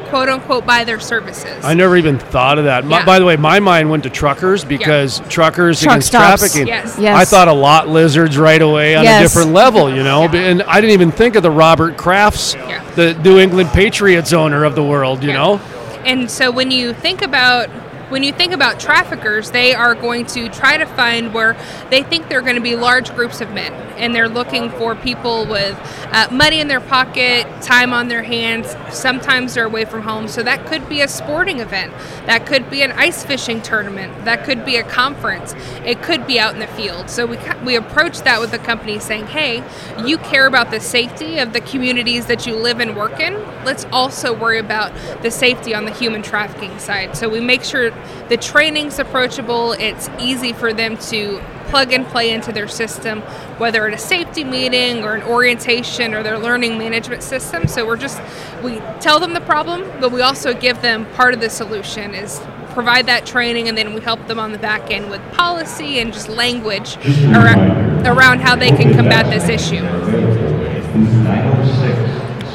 quote 0.06 0.30
unquote 0.30 0.64
buy 0.64 0.82
their 0.82 0.98
services 0.98 1.62
I 1.62 1.74
never 1.74 1.94
even 1.94 2.18
thought 2.18 2.56
of 2.56 2.64
that. 2.64 2.86
My, 2.86 3.04
by 3.04 3.18
the 3.18 3.26
way, 3.26 3.36
my 3.36 3.60
mind 3.60 3.90
went 3.90 4.04
to 4.04 4.10
truckers 4.10 4.64
because 4.64 5.20
truckers 5.28 5.82
Truck 5.82 5.96
against 5.96 6.08
stops. 6.08 6.40
trafficking. 6.40 6.66
Yes. 6.66 6.96
Yes. 6.98 7.14
I 7.14 7.26
thought 7.26 7.48
a 7.48 7.52
lot 7.52 7.88
lizards 7.88 8.38
right 8.38 8.62
away 8.62 8.96
on 8.96 9.04
Yes. 9.04 9.20
a 9.20 9.24
different 9.28 9.52
level, 9.52 9.94
you 9.94 10.02
know. 10.02 10.22
And 10.28 10.62
I 10.62 10.80
didn't 10.80 10.94
even 10.94 11.10
think 11.10 11.34
of 11.36 11.42
the 11.42 11.50
Robert 11.50 11.98
Krafts, 11.98 12.54
Yeah. 12.54 12.82
the 12.94 13.12
New 13.22 13.38
England 13.38 13.68
Patriots 13.74 14.32
owner 14.32 14.64
of 14.64 14.74
the 14.74 14.82
world, 14.82 15.22
you 15.22 15.28
Yeah. 15.30 15.36
know. 15.36 15.60
And 16.06 16.30
so 16.30 16.50
when 16.50 16.70
you 16.70 16.94
think 16.94 17.20
about 17.20 17.68
when 18.08 18.22
you 18.22 18.32
think 18.32 18.52
about 18.52 18.80
traffickers, 18.80 19.50
they 19.50 19.74
are 19.74 19.94
going 19.94 20.26
to 20.26 20.48
try 20.48 20.76
to 20.76 20.86
find 20.86 21.34
where 21.34 21.56
they 21.90 22.02
think 22.02 22.28
they're 22.28 22.42
going 22.42 22.56
to 22.56 22.62
be 22.62 22.76
large 22.76 23.14
groups 23.14 23.40
of 23.40 23.52
men, 23.52 23.72
and 23.98 24.14
they're 24.14 24.28
looking 24.28 24.70
for 24.70 24.94
people 24.94 25.46
with 25.46 25.78
uh, 26.12 26.28
money 26.30 26.60
in 26.60 26.68
their 26.68 26.80
pocket, 26.80 27.46
time 27.62 27.92
on 27.92 28.08
their 28.08 28.22
hands. 28.22 28.74
Sometimes 28.90 29.54
they're 29.54 29.66
away 29.66 29.84
from 29.84 30.02
home, 30.02 30.28
so 30.28 30.42
that 30.42 30.66
could 30.66 30.88
be 30.88 31.02
a 31.02 31.08
sporting 31.08 31.60
event, 31.60 31.92
that 32.26 32.46
could 32.46 32.70
be 32.70 32.82
an 32.82 32.92
ice 32.92 33.24
fishing 33.24 33.60
tournament, 33.60 34.24
that 34.24 34.44
could 34.44 34.64
be 34.64 34.76
a 34.76 34.82
conference, 34.82 35.54
it 35.84 36.02
could 36.02 36.26
be 36.26 36.38
out 36.38 36.54
in 36.54 36.60
the 36.60 36.66
field. 36.68 37.10
So 37.10 37.26
we 37.26 37.38
we 37.64 37.76
approach 37.76 38.20
that 38.22 38.40
with 38.40 38.50
the 38.50 38.58
company 38.58 38.98
saying, 38.98 39.26
"Hey, 39.26 39.62
you 40.04 40.18
care 40.18 40.46
about 40.46 40.70
the 40.70 40.80
safety 40.80 41.38
of 41.38 41.52
the 41.52 41.60
communities 41.60 42.26
that 42.26 42.46
you 42.46 42.54
live 42.54 42.80
and 42.80 42.96
work 42.96 43.20
in. 43.20 43.34
Let's 43.64 43.86
also 43.92 44.32
worry 44.32 44.58
about 44.58 44.92
the 45.22 45.30
safety 45.30 45.74
on 45.74 45.84
the 45.84 45.92
human 45.92 46.22
trafficking 46.22 46.78
side." 46.78 47.16
So 47.16 47.28
we 47.28 47.40
make 47.40 47.64
sure 47.64 47.90
the 48.28 48.36
training's 48.36 48.98
approachable. 48.98 49.72
It's 49.72 50.08
easy 50.18 50.52
for 50.52 50.72
them 50.72 50.96
to 51.08 51.40
plug 51.68 51.92
and 51.92 52.06
play 52.06 52.30
into 52.30 52.52
their 52.52 52.68
system, 52.68 53.20
whether 53.58 53.86
at 53.86 53.94
a 53.94 53.98
safety 53.98 54.44
meeting 54.44 55.04
or 55.04 55.14
an 55.14 55.22
orientation 55.22 56.14
or 56.14 56.22
their 56.22 56.38
learning 56.38 56.78
management 56.78 57.22
system. 57.22 57.68
So 57.68 57.86
we're 57.86 57.96
just 57.96 58.20
we 58.62 58.78
tell 59.00 59.20
them 59.20 59.34
the 59.34 59.40
problem, 59.40 59.82
but 60.00 60.10
we 60.12 60.22
also 60.22 60.54
give 60.54 60.80
them 60.82 61.06
part 61.12 61.34
of 61.34 61.40
the 61.40 61.50
solution 61.50 62.14
is 62.14 62.40
provide 62.78 63.06
that 63.06 63.26
training 63.26 63.68
and 63.68 63.76
then 63.76 63.92
we 63.92 64.00
help 64.00 64.24
them 64.28 64.38
on 64.38 64.52
the 64.52 64.58
back 64.58 64.90
end 64.90 65.10
with 65.10 65.20
policy 65.32 65.98
and 65.98 66.12
just 66.12 66.28
language 66.28 66.96
around, 67.34 68.06
around 68.06 68.40
how 68.40 68.54
they 68.54 68.68
can 68.68 68.94
combat 68.94 69.26
this 69.26 69.48
issue. 69.48 70.27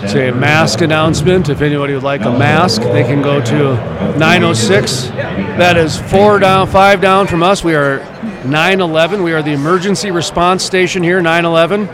It's 0.03 0.15
a 0.15 0.31
mask 0.31 0.81
announcement. 0.81 1.47
If 1.47 1.61
anybody 1.61 1.93
would 1.93 2.03
like 2.03 2.25
a 2.25 2.31
mask, 2.31 2.81
they 2.81 3.03
can 3.03 3.21
go 3.21 3.41
to 3.41 3.75
906. 4.17 5.07
That 5.07 5.77
is 5.77 5.97
four 6.11 6.39
down, 6.39 6.67
five 6.67 6.99
down 6.99 7.25
from 7.25 7.41
us. 7.41 7.63
We 7.63 7.73
are 7.73 7.99
911. 8.45 9.23
We 9.23 9.33
are 9.33 9.41
the 9.41 9.51
emergency 9.51 10.11
response 10.11 10.63
station 10.63 11.01
here, 11.01 11.21
911. 11.21 11.87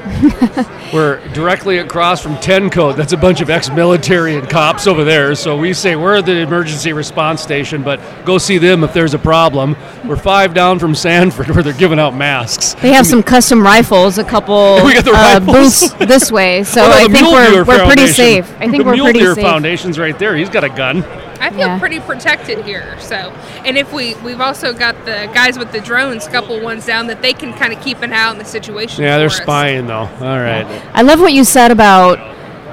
we're 0.93 1.25
directly 1.33 1.77
across 1.77 2.21
from 2.21 2.37
10 2.37 2.69
Code. 2.71 2.95
That's 2.95 3.13
a 3.13 3.17
bunch 3.17 3.41
of 3.41 3.49
ex 3.49 3.69
military 3.69 4.35
and 4.35 4.49
cops 4.49 4.87
over 4.87 5.03
there. 5.03 5.35
So 5.35 5.55
we 5.57 5.73
say 5.73 5.95
we're 5.95 6.21
the 6.21 6.37
emergency 6.37 6.91
response 6.93 7.41
station, 7.41 7.83
but 7.83 7.99
go 8.25 8.37
see 8.37 8.57
them 8.57 8.83
if 8.83 8.93
there's 8.93 9.13
a 9.13 9.19
problem. 9.19 9.75
We're 10.05 10.15
five 10.15 10.53
down 10.53 10.79
from 10.79 10.95
Sanford 10.95 11.49
where 11.53 11.61
they're 11.61 11.73
giving 11.73 11.99
out 11.99 12.15
masks. 12.15 12.73
They 12.81 12.93
have 12.93 13.05
some 13.05 13.21
custom 13.21 13.61
rifles, 13.61 14.17
a 14.17 14.23
couple 14.23 14.79
We 14.83 14.93
got 14.93 15.05
the 15.05 15.11
uh, 15.11 15.39
rifles. 15.39 15.91
booths 15.91 15.93
this 16.07 16.31
way, 16.31 16.63
so 16.63 16.81
no, 16.81 16.91
I 16.91 17.07
think 17.07 17.27
we're, 17.27 17.63
we're 17.63 17.85
pretty 17.85 18.07
safe. 18.07 18.49
I 18.57 18.67
think 18.67 18.77
the 18.77 18.83
we're 18.85 18.93
Mule 18.93 19.05
pretty 19.05 19.19
Deer 19.19 19.35
safe. 19.35 19.43
Foundation's 19.43 19.99
right 19.99 20.17
there. 20.17 20.35
He's 20.35 20.49
got 20.49 20.63
a 20.63 20.69
gun. 20.69 21.03
I 21.39 21.49
feel 21.49 21.59
Yeah. 21.59 21.79
pretty 21.79 21.99
protected 21.99 22.65
here. 22.65 22.95
So, 22.99 23.33
and 23.65 23.77
if 23.77 23.93
we 23.93 24.15
we've 24.23 24.41
also 24.41 24.73
got 24.73 25.05
the 25.05 25.29
guys 25.33 25.57
with 25.57 25.71
the 25.71 25.79
drones, 25.81 26.27
couple 26.27 26.59
ones 26.59 26.85
down 26.85 27.07
that 27.07 27.21
they 27.21 27.33
can 27.33 27.53
kind 27.53 27.73
of 27.73 27.81
keep 27.81 28.01
an 28.01 28.11
eye 28.13 28.25
on 28.27 28.37
the 28.37 28.45
situation. 28.45 29.03
Yeah, 29.03 29.17
they're 29.17 29.27
us. 29.27 29.37
spying 29.37 29.87
though. 29.87 30.09
All 30.21 30.39
right. 30.39 30.65
I 30.93 31.01
love 31.01 31.19
what 31.19 31.33
you 31.33 31.43
said 31.43 31.71
about. 31.71 32.19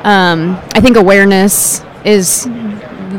Um, 0.04 0.56
I 0.72 0.80
think 0.80 0.96
awareness 0.96 1.82
is 2.04 2.44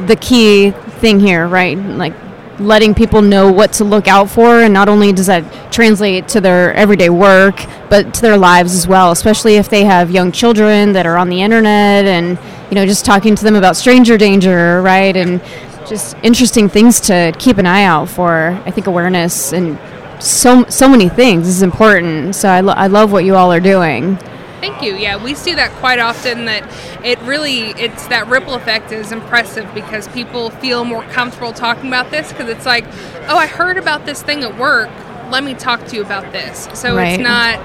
the 0.05 0.17
key 0.19 0.71
thing 1.01 1.19
here, 1.19 1.47
right? 1.47 1.77
Like 1.77 2.13
letting 2.59 2.95
people 2.95 3.21
know 3.21 3.51
what 3.51 3.73
to 3.73 3.83
look 3.83 4.07
out 4.07 4.29
for, 4.29 4.61
and 4.61 4.73
not 4.73 4.89
only 4.89 5.11
does 5.13 5.27
that 5.27 5.43
translate 5.71 6.27
to 6.29 6.41
their 6.41 6.73
everyday 6.73 7.09
work, 7.09 7.63
but 7.89 8.13
to 8.15 8.21
their 8.21 8.37
lives 8.37 8.73
as 8.73 8.87
well. 8.87 9.11
Especially 9.11 9.55
if 9.57 9.69
they 9.69 9.83
have 9.85 10.09
young 10.11 10.31
children 10.31 10.93
that 10.93 11.05
are 11.05 11.17
on 11.17 11.29
the 11.29 11.41
internet 11.41 12.05
and 12.05 12.37
you 12.69 12.75
know, 12.75 12.85
just 12.85 13.05
talking 13.05 13.35
to 13.35 13.43
them 13.43 13.55
about 13.55 13.75
stranger 13.75 14.17
danger, 14.17 14.81
right? 14.81 15.15
And 15.15 15.41
just 15.87 16.17
interesting 16.23 16.67
things 16.69 16.99
to 17.01 17.33
keep 17.39 17.57
an 17.57 17.65
eye 17.65 17.83
out 17.83 18.09
for. 18.09 18.61
I 18.65 18.71
think 18.71 18.87
awareness 18.87 19.53
and 19.53 19.79
so 20.21 20.65
so 20.65 20.87
many 20.87 21.09
things 21.09 21.47
is 21.47 21.61
important. 21.61 22.35
So 22.35 22.49
I, 22.49 22.61
lo- 22.61 22.73
I 22.73 22.87
love 22.87 23.11
what 23.11 23.23
you 23.23 23.35
all 23.35 23.51
are 23.53 23.59
doing. 23.59 24.17
Thank 24.59 24.81
you. 24.81 24.95
Yeah, 24.95 25.23
we 25.23 25.35
see 25.35 25.53
that 25.53 25.71
quite 25.73 25.99
often. 25.99 26.45
That 26.45 26.67
it 27.05 27.19
really 27.19 27.69
it's 27.71 28.07
that 28.07 28.27
ripple 28.27 28.55
effect 28.55 28.91
is 28.91 29.11
impressive 29.11 29.71
because 29.73 30.07
people 30.09 30.49
feel 30.49 30.83
more 30.83 31.03
comfortable 31.03 31.53
talking 31.53 31.87
about 31.87 32.09
this 32.09 32.31
because 32.31 32.49
it's 32.49 32.65
like, 32.65 32.85
oh, 33.29 33.37
I 33.37 33.45
heard 33.45 33.77
about 33.77 34.05
this 34.05 34.23
thing 34.23 34.43
at 34.43 34.57
work. 34.57 34.89
Let 35.29 35.43
me 35.43 35.53
talk 35.53 35.85
to 35.87 35.95
you 35.95 36.01
about 36.01 36.31
this. 36.31 36.67
So 36.73 36.95
Right. 36.95 37.19
it's 37.19 37.23
not. 37.23 37.59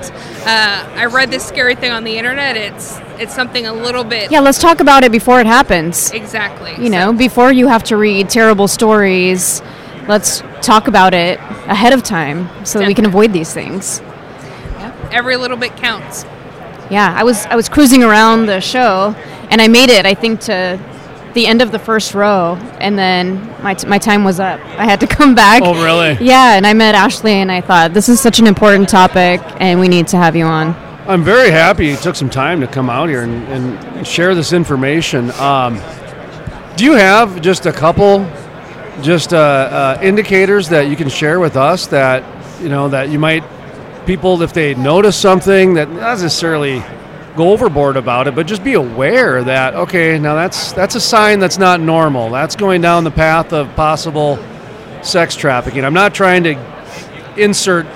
Uh, 0.46 0.84
I 0.96 1.04
read 1.06 1.30
this 1.30 1.44
scary 1.46 1.74
thing 1.74 1.92
on 1.92 2.04
the 2.04 2.16
internet. 2.18 2.56
It's 2.56 2.98
it's 3.18 3.34
something 3.34 3.66
a 3.66 3.72
little 3.72 4.02
bit. 4.04 4.30
Yeah, 4.32 4.40
let's 4.40 4.58
talk 4.58 4.80
about 4.80 5.04
it 5.04 5.12
before 5.12 5.40
it 5.40 5.46
happens. 5.46 6.10
Exactly. 6.10 6.74
You 6.78 6.90
know, 6.90 7.12
before 7.12 7.52
you 7.52 7.68
have 7.68 7.84
to 7.84 7.96
read 7.96 8.28
terrible 8.28 8.66
stories, 8.66 9.62
let's 10.08 10.42
talk 10.60 10.88
about 10.88 11.14
it 11.14 11.38
ahead 11.68 11.92
of 11.92 12.02
time 12.02 12.48
so 12.64 12.78
that 12.80 12.88
we 12.88 12.94
can 12.94 13.06
avoid 13.06 13.32
these 13.32 13.52
things. 13.54 14.00
every 15.12 15.36
little 15.36 15.58
bit 15.58 15.76
counts. 15.76 16.24
Yeah, 16.90 17.14
I 17.16 17.22
was 17.22 17.44
I 17.46 17.54
was 17.54 17.68
cruising 17.68 18.02
around 18.02 18.46
the 18.46 18.60
show, 18.60 19.14
and 19.50 19.60
I 19.60 19.68
made 19.68 19.90
it. 19.90 20.06
I 20.06 20.14
think 20.14 20.40
to 20.40 20.78
the 21.34 21.46
end 21.46 21.62
of 21.62 21.72
the 21.72 21.78
first 21.78 22.14
row, 22.14 22.56
and 22.80 22.98
then 22.98 23.46
my 23.62 23.74
t- 23.74 23.86
my 23.86 23.98
time 23.98 24.24
was 24.24 24.40
up. 24.40 24.60
I 24.78 24.84
had 24.84 25.00
to 25.00 25.06
come 25.18 25.34
back. 25.34 25.62
Oh, 25.62 25.82
really? 25.82 26.24
Yeah, 26.24 26.56
and 26.56 26.66
I 26.66 26.72
met 26.74 26.94
Ashley, 26.94 27.32
and 27.34 27.50
I 27.50 27.60
thought 27.60 27.94
this 27.94 28.08
is 28.08 28.20
such 28.20 28.38
an 28.38 28.46
important 28.46 28.88
topic, 28.88 29.40
and 29.60 29.80
we 29.80 29.88
need 29.88 30.08
to 30.08 30.16
have 30.16 30.36
you 30.36 30.44
on. 30.44 30.74
I'm 31.06 31.24
very 31.24 31.50
happy 31.50 31.88
you 31.88 31.96
took 31.96 32.14
some 32.14 32.30
time 32.30 32.60
to 32.60 32.68
come 32.68 32.88
out 32.88 33.08
here 33.08 33.22
and, 33.22 33.48
and 33.48 34.06
share 34.06 34.36
this 34.36 34.52
information. 34.52 35.32
Um, 35.32 35.80
do 36.76 36.84
you 36.84 36.92
have 36.92 37.40
just 37.40 37.66
a 37.66 37.72
couple, 37.72 38.24
just 39.02 39.34
uh, 39.34 39.36
uh, 39.36 39.98
indicators 40.00 40.68
that 40.68 40.88
you 40.88 40.94
can 40.96 41.08
share 41.08 41.40
with 41.40 41.56
us 41.56 41.88
that 41.88 42.22
you 42.62 42.68
know 42.68 42.88
that 42.88 43.10
you 43.10 43.18
might 43.18 43.42
people 44.06 44.40
if 44.42 44.52
they 44.52 44.74
notice 44.74 45.16
something 45.16 45.74
that 45.74 45.88
not 45.90 46.18
necessarily 46.18 46.82
go 47.36 47.50
overboard 47.50 47.96
about 47.96 48.28
it, 48.28 48.34
but 48.34 48.46
just 48.46 48.62
be 48.62 48.74
aware 48.74 49.42
that 49.44 49.74
okay, 49.74 50.18
now 50.18 50.34
that's 50.34 50.72
that's 50.72 50.94
a 50.94 51.00
sign 51.00 51.38
that's 51.38 51.58
not 51.58 51.80
normal. 51.80 52.30
That's 52.30 52.56
going 52.56 52.80
down 52.80 53.04
the 53.04 53.10
path 53.10 53.52
of 53.52 53.74
possible 53.74 54.38
sex 55.02 55.34
trafficking. 55.34 55.84
I'm 55.84 55.94
not 55.94 56.14
trying 56.14 56.44
to 56.44 57.34
insert 57.36 57.86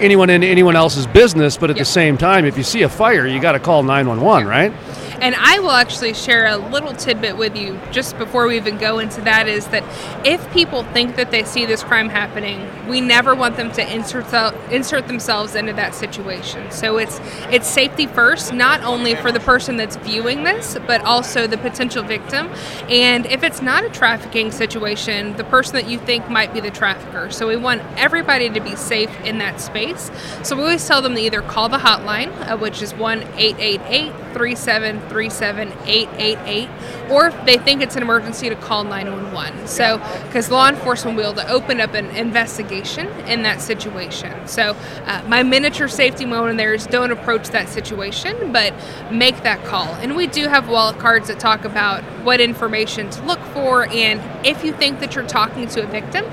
anyone 0.00 0.30
into 0.30 0.46
anyone 0.46 0.76
else's 0.76 1.06
business, 1.06 1.56
but 1.56 1.70
at 1.70 1.76
the 1.76 1.84
same 1.84 2.16
time, 2.16 2.44
if 2.44 2.56
you 2.56 2.62
see 2.62 2.82
a 2.82 2.88
fire, 2.88 3.26
you 3.26 3.40
got 3.40 3.52
to 3.52 3.60
call 3.60 3.82
911, 3.82 4.46
right? 4.46 4.72
And 5.20 5.34
I 5.36 5.58
will 5.58 5.70
actually 5.70 6.14
share 6.14 6.46
a 6.46 6.56
little 6.56 6.92
tidbit 6.92 7.36
with 7.36 7.56
you 7.56 7.80
just 7.90 8.18
before 8.18 8.46
we 8.46 8.56
even 8.56 8.78
go 8.78 8.98
into 8.98 9.20
that 9.22 9.48
is 9.48 9.66
that 9.68 9.82
if 10.26 10.50
people 10.52 10.82
think 10.84 11.16
that 11.16 11.30
they 11.30 11.44
see 11.44 11.64
this 11.64 11.82
crime 11.82 12.08
happening, 12.08 12.68
we 12.88 13.00
never 13.00 13.34
want 13.34 13.56
them 13.56 13.72
to 13.72 13.94
insert 13.94 14.26
insert 14.70 15.06
themselves 15.08 15.54
into 15.54 15.72
that 15.72 15.94
situation. 15.94 16.70
So 16.70 16.98
it's 16.98 17.20
it's 17.50 17.66
safety 17.66 18.06
first, 18.06 18.52
not 18.52 18.82
only 18.82 19.14
for 19.14 19.32
the 19.32 19.40
person 19.40 19.76
that's 19.76 19.96
viewing 19.96 20.44
this, 20.44 20.76
but 20.86 21.00
also 21.02 21.46
the 21.46 21.58
potential 21.58 22.02
victim. 22.02 22.48
And 22.88 23.26
if 23.26 23.42
it's 23.42 23.62
not 23.62 23.84
a 23.84 23.90
trafficking 23.90 24.50
situation, 24.50 25.36
the 25.36 25.44
person 25.44 25.74
that 25.74 25.88
you 25.88 25.98
think 25.98 26.28
might 26.28 26.52
be 26.52 26.60
the 26.60 26.70
trafficker. 26.70 27.30
So 27.30 27.48
we 27.48 27.56
want 27.56 27.82
everybody 27.96 28.50
to 28.50 28.60
be 28.60 28.76
safe 28.76 29.10
in 29.24 29.38
that 29.38 29.60
space. 29.60 30.10
So 30.42 30.56
we 30.56 30.62
always 30.62 30.86
tell 30.86 31.02
them 31.02 31.14
to 31.14 31.20
either 31.20 31.42
call 31.42 31.68
the 31.68 31.78
hotline, 31.78 32.30
uh, 32.48 32.56
which 32.56 32.82
is 32.82 32.94
1 32.94 33.22
888 33.36 34.12
3737 34.32 35.05
888, 35.08 36.68
or 37.10 37.28
if 37.28 37.44
they 37.44 37.56
think 37.58 37.82
it's 37.82 37.96
an 37.96 38.02
emergency, 38.02 38.48
to 38.48 38.56
call 38.56 38.84
911. 38.84 39.66
So, 39.66 39.98
because 40.24 40.50
law 40.50 40.68
enforcement 40.68 41.16
will 41.16 41.24
be 41.24 41.28
able 41.28 41.42
to 41.42 41.48
open 41.50 41.80
up 41.80 41.94
an 41.94 42.06
investigation 42.16 43.08
in 43.26 43.42
that 43.42 43.60
situation. 43.60 44.46
So, 44.46 44.76
uh, 45.06 45.22
my 45.26 45.42
miniature 45.42 45.88
safety 45.88 46.24
moment 46.24 46.58
there 46.58 46.74
is 46.74 46.86
don't 46.86 47.10
approach 47.10 47.48
that 47.50 47.68
situation, 47.68 48.52
but 48.52 48.74
make 49.10 49.42
that 49.42 49.64
call. 49.64 49.94
And 49.96 50.16
we 50.16 50.26
do 50.26 50.48
have 50.48 50.68
wallet 50.68 50.98
cards 50.98 51.28
that 51.28 51.38
talk 51.38 51.64
about 51.64 52.02
what 52.24 52.40
information 52.40 53.10
to 53.10 53.24
look 53.24 53.40
for, 53.52 53.88
and 53.88 54.20
if 54.46 54.64
you 54.64 54.72
think 54.72 55.00
that 55.00 55.14
you're 55.14 55.26
talking 55.26 55.68
to 55.68 55.82
a 55.82 55.86
victim, 55.86 56.24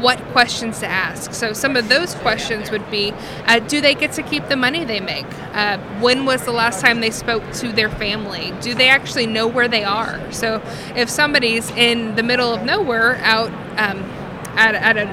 what 0.00 0.18
questions 0.32 0.80
to 0.80 0.86
ask. 0.86 1.32
So 1.34 1.52
some 1.52 1.76
of 1.76 1.88
those 1.88 2.14
questions 2.16 2.70
would 2.70 2.90
be: 2.90 3.12
uh, 3.46 3.58
Do 3.60 3.80
they 3.80 3.94
get 3.94 4.12
to 4.12 4.22
keep 4.22 4.48
the 4.48 4.56
money 4.56 4.84
they 4.84 5.00
make? 5.00 5.26
Uh, 5.52 5.78
when 6.00 6.24
was 6.24 6.44
the 6.44 6.52
last 6.52 6.80
time 6.80 7.00
they 7.00 7.10
spoke 7.10 7.42
to 7.54 7.72
their 7.72 7.90
family? 7.90 8.52
Do 8.60 8.74
they 8.74 8.88
actually 8.88 9.26
know 9.26 9.46
where 9.46 9.68
they 9.68 9.84
are? 9.84 10.20
So 10.32 10.62
if 10.96 11.08
somebody's 11.10 11.70
in 11.70 12.14
the 12.16 12.22
middle 12.22 12.52
of 12.52 12.62
nowhere, 12.64 13.16
out 13.16 13.50
um, 13.78 14.02
at, 14.56 14.74
at 14.74 14.96
a 14.96 15.06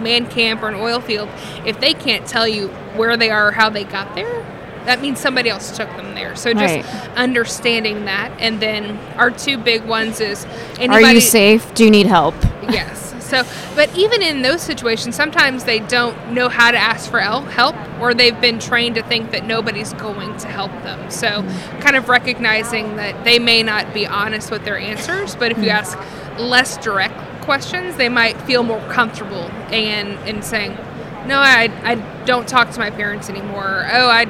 man 0.00 0.26
camp 0.26 0.62
or 0.62 0.68
an 0.68 0.74
oil 0.74 1.00
field, 1.00 1.28
if 1.64 1.78
they 1.80 1.94
can't 1.94 2.26
tell 2.26 2.48
you 2.48 2.68
where 2.96 3.16
they 3.16 3.30
are 3.30 3.48
or 3.48 3.52
how 3.52 3.70
they 3.70 3.84
got 3.84 4.14
there, 4.14 4.44
that 4.84 5.00
means 5.00 5.20
somebody 5.20 5.48
else 5.48 5.76
took 5.76 5.88
them 5.96 6.14
there. 6.14 6.34
So 6.34 6.52
just 6.52 6.74
Right. 6.74 6.84
understanding 7.16 8.04
that, 8.06 8.32
and 8.40 8.60
then 8.60 8.98
our 9.16 9.30
two 9.30 9.56
big 9.56 9.84
ones 9.84 10.20
is 10.20 10.44
Are 10.88 11.00
you 11.00 11.20
safe? 11.20 11.72
Do 11.74 11.84
you 11.84 11.90
need 11.90 12.06
help? 12.06 12.34
Yes. 12.68 13.01
So, 13.32 13.44
but 13.74 13.96
even 13.96 14.20
in 14.20 14.42
those 14.42 14.60
situations, 14.60 15.16
sometimes 15.16 15.64
they 15.64 15.78
don't 15.78 16.32
know 16.32 16.50
how 16.50 16.70
to 16.70 16.76
ask 16.76 17.10
for 17.10 17.18
help, 17.18 17.74
or 17.98 18.12
they've 18.12 18.38
been 18.38 18.58
trained 18.58 18.96
to 18.96 19.02
think 19.02 19.30
that 19.30 19.46
nobody's 19.46 19.94
going 19.94 20.36
to 20.36 20.48
help 20.48 20.70
them. 20.82 21.10
So, 21.10 21.42
kind 21.80 21.96
of 21.96 22.10
recognizing 22.10 22.96
that 22.96 23.24
they 23.24 23.38
may 23.38 23.62
not 23.62 23.94
be 23.94 24.06
honest 24.06 24.50
with 24.50 24.66
their 24.66 24.76
answers, 24.76 25.34
but 25.34 25.50
if 25.50 25.56
you 25.56 25.70
hmm. 25.70 25.70
ask 25.70 25.98
less 26.38 26.76
direct 26.76 27.14
questions, 27.40 27.96
they 27.96 28.10
might 28.10 28.38
feel 28.42 28.62
more 28.64 28.86
comfortable 28.90 29.50
and 29.72 30.10
in 30.28 30.42
saying, 30.42 30.72
"No, 31.24 31.38
I, 31.38 31.72
I 31.84 31.94
don't 32.26 32.46
talk 32.46 32.70
to 32.72 32.78
my 32.78 32.90
parents 32.90 33.30
anymore." 33.30 33.88
Oh, 33.90 34.08
I 34.08 34.26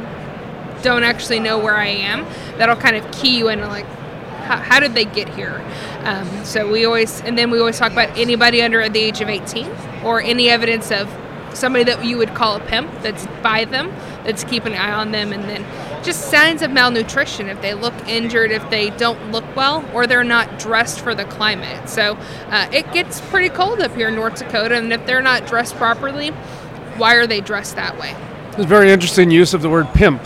don't 0.83 1.03
actually 1.03 1.41
know 1.41 1.59
where 1.59 1.77
I 1.77 1.89
am. 1.89 2.25
That'll 2.57 2.77
kind 2.77 2.95
of 2.95 3.11
key 3.11 3.37
you 3.37 3.49
into 3.49 3.67
like, 3.67 3.87
how, 4.43 4.57
how 4.57 4.81
did 4.81 4.95
they 4.95 5.05
get 5.05 5.29
here? 5.29 5.65
Um, 6.05 6.45
so 6.45 6.71
we 6.71 6.85
always, 6.85 7.21
and 7.23 7.37
then 7.39 7.51
we 7.51 7.59
always 7.59 7.79
talk 7.79 7.93
about 7.93 8.17
anybody 8.19 8.63
under 8.63 8.89
the 8.89 8.99
age 8.99 9.21
of 9.21 9.29
18 9.29 9.71
or 10.05 10.21
any 10.21 10.49
evidence 10.49 10.91
of 10.91 11.09
somebody 11.55 11.85
that 11.85 12.05
you 12.05 12.19
would 12.19 12.35
call 12.35 12.57
a 12.57 12.61
pimp 12.61 12.91
that's 13.03 13.27
by 13.43 13.65
them, 13.65 13.89
that's 14.25 14.45
keeping 14.45 14.73
an 14.73 14.79
eye 14.79 14.93
on 14.93 15.13
them, 15.13 15.33
and 15.33 15.45
then 15.45 15.65
just 16.05 16.31
signs 16.31 16.63
of 16.63 16.71
malnutrition 16.71 17.49
if 17.49 17.61
they 17.61 17.75
look 17.75 17.95
injured, 18.09 18.51
if 18.51 18.69
they 18.71 18.91
don't 18.91 19.31
look 19.31 19.45
well, 19.55 19.89
or 19.95 20.07
they're 20.07 20.25
not 20.25 20.59
dressed 20.59 21.01
for 21.01 21.15
the 21.15 21.25
climate. 21.25 21.89
So 21.89 22.17
uh, 22.49 22.69
it 22.73 22.91
gets 22.93 23.21
pretty 23.21 23.49
cold 23.49 23.81
up 23.81 23.95
here 23.95 24.09
in 24.09 24.15
North 24.15 24.39
Dakota, 24.39 24.77
and 24.77 24.93
if 24.93 25.07
they're 25.07 25.23
not 25.23 25.47
dressed 25.47 25.77
properly, 25.77 26.31
why 26.97 27.15
are 27.15 27.27
they 27.27 27.41
dressed 27.41 27.77
that 27.77 27.99
way? 27.99 28.17
It's 28.57 28.67
very 28.67 28.91
interesting 28.91 29.31
use 29.31 29.55
of 29.55 29.63
the 29.63 29.71
word 29.71 29.89
pimp 29.95 30.23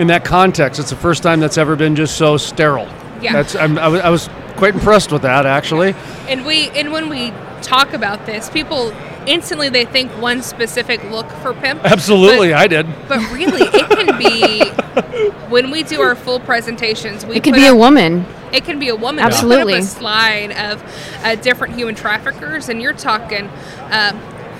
in 0.00 0.06
that 0.08 0.24
context. 0.24 0.80
It's 0.80 0.90
the 0.90 0.96
first 0.96 1.22
time 1.22 1.40
that's 1.40 1.58
ever 1.58 1.76
been 1.76 1.94
just 1.94 2.16
so 2.16 2.36
sterile. 2.36 2.88
Yeah. 3.24 3.32
That's 3.32 3.56
I'm, 3.56 3.78
I, 3.78 4.10
was, 4.10 4.28
quite 4.56 4.74
impressed 4.74 5.10
with 5.10 5.22
that 5.22 5.46
actually. 5.46 5.94
And 6.28 6.44
we 6.46 6.68
and 6.70 6.92
when 6.92 7.08
we 7.08 7.32
talk 7.62 7.92
about 7.92 8.24
this, 8.26 8.48
people 8.50 8.92
instantly 9.26 9.68
they 9.68 9.84
think 9.84 10.12
one 10.12 10.42
specific 10.42 11.02
look 11.10 11.28
for 11.42 11.54
pimp. 11.54 11.84
Absolutely, 11.84 12.52
I 12.52 12.66
did. 12.66 12.86
But 13.08 13.18
really, 13.32 13.62
it 13.62 13.90
can 13.90 14.18
be 14.18 15.30
when 15.48 15.70
we 15.70 15.82
do 15.82 16.00
our 16.02 16.14
full 16.14 16.38
presentations. 16.38 17.26
We 17.26 17.36
It 17.36 17.44
could 17.44 17.54
put 17.54 17.60
be 17.60 17.66
a 17.66 17.74
woman. 17.74 18.26
It 18.52 18.64
can 18.64 18.78
be 18.78 18.88
a 18.88 18.96
woman. 18.96 19.24
Absolutely. 19.24 19.72
Put 19.72 19.82
up 19.82 19.84
a 19.84 19.86
slide 19.86 20.52
of 20.52 21.24
uh, 21.24 21.34
different 21.36 21.74
human 21.74 21.96
traffickers, 21.96 22.68
and 22.68 22.80
you're 22.80 22.92
talking 22.92 23.48
uh, 23.90 24.12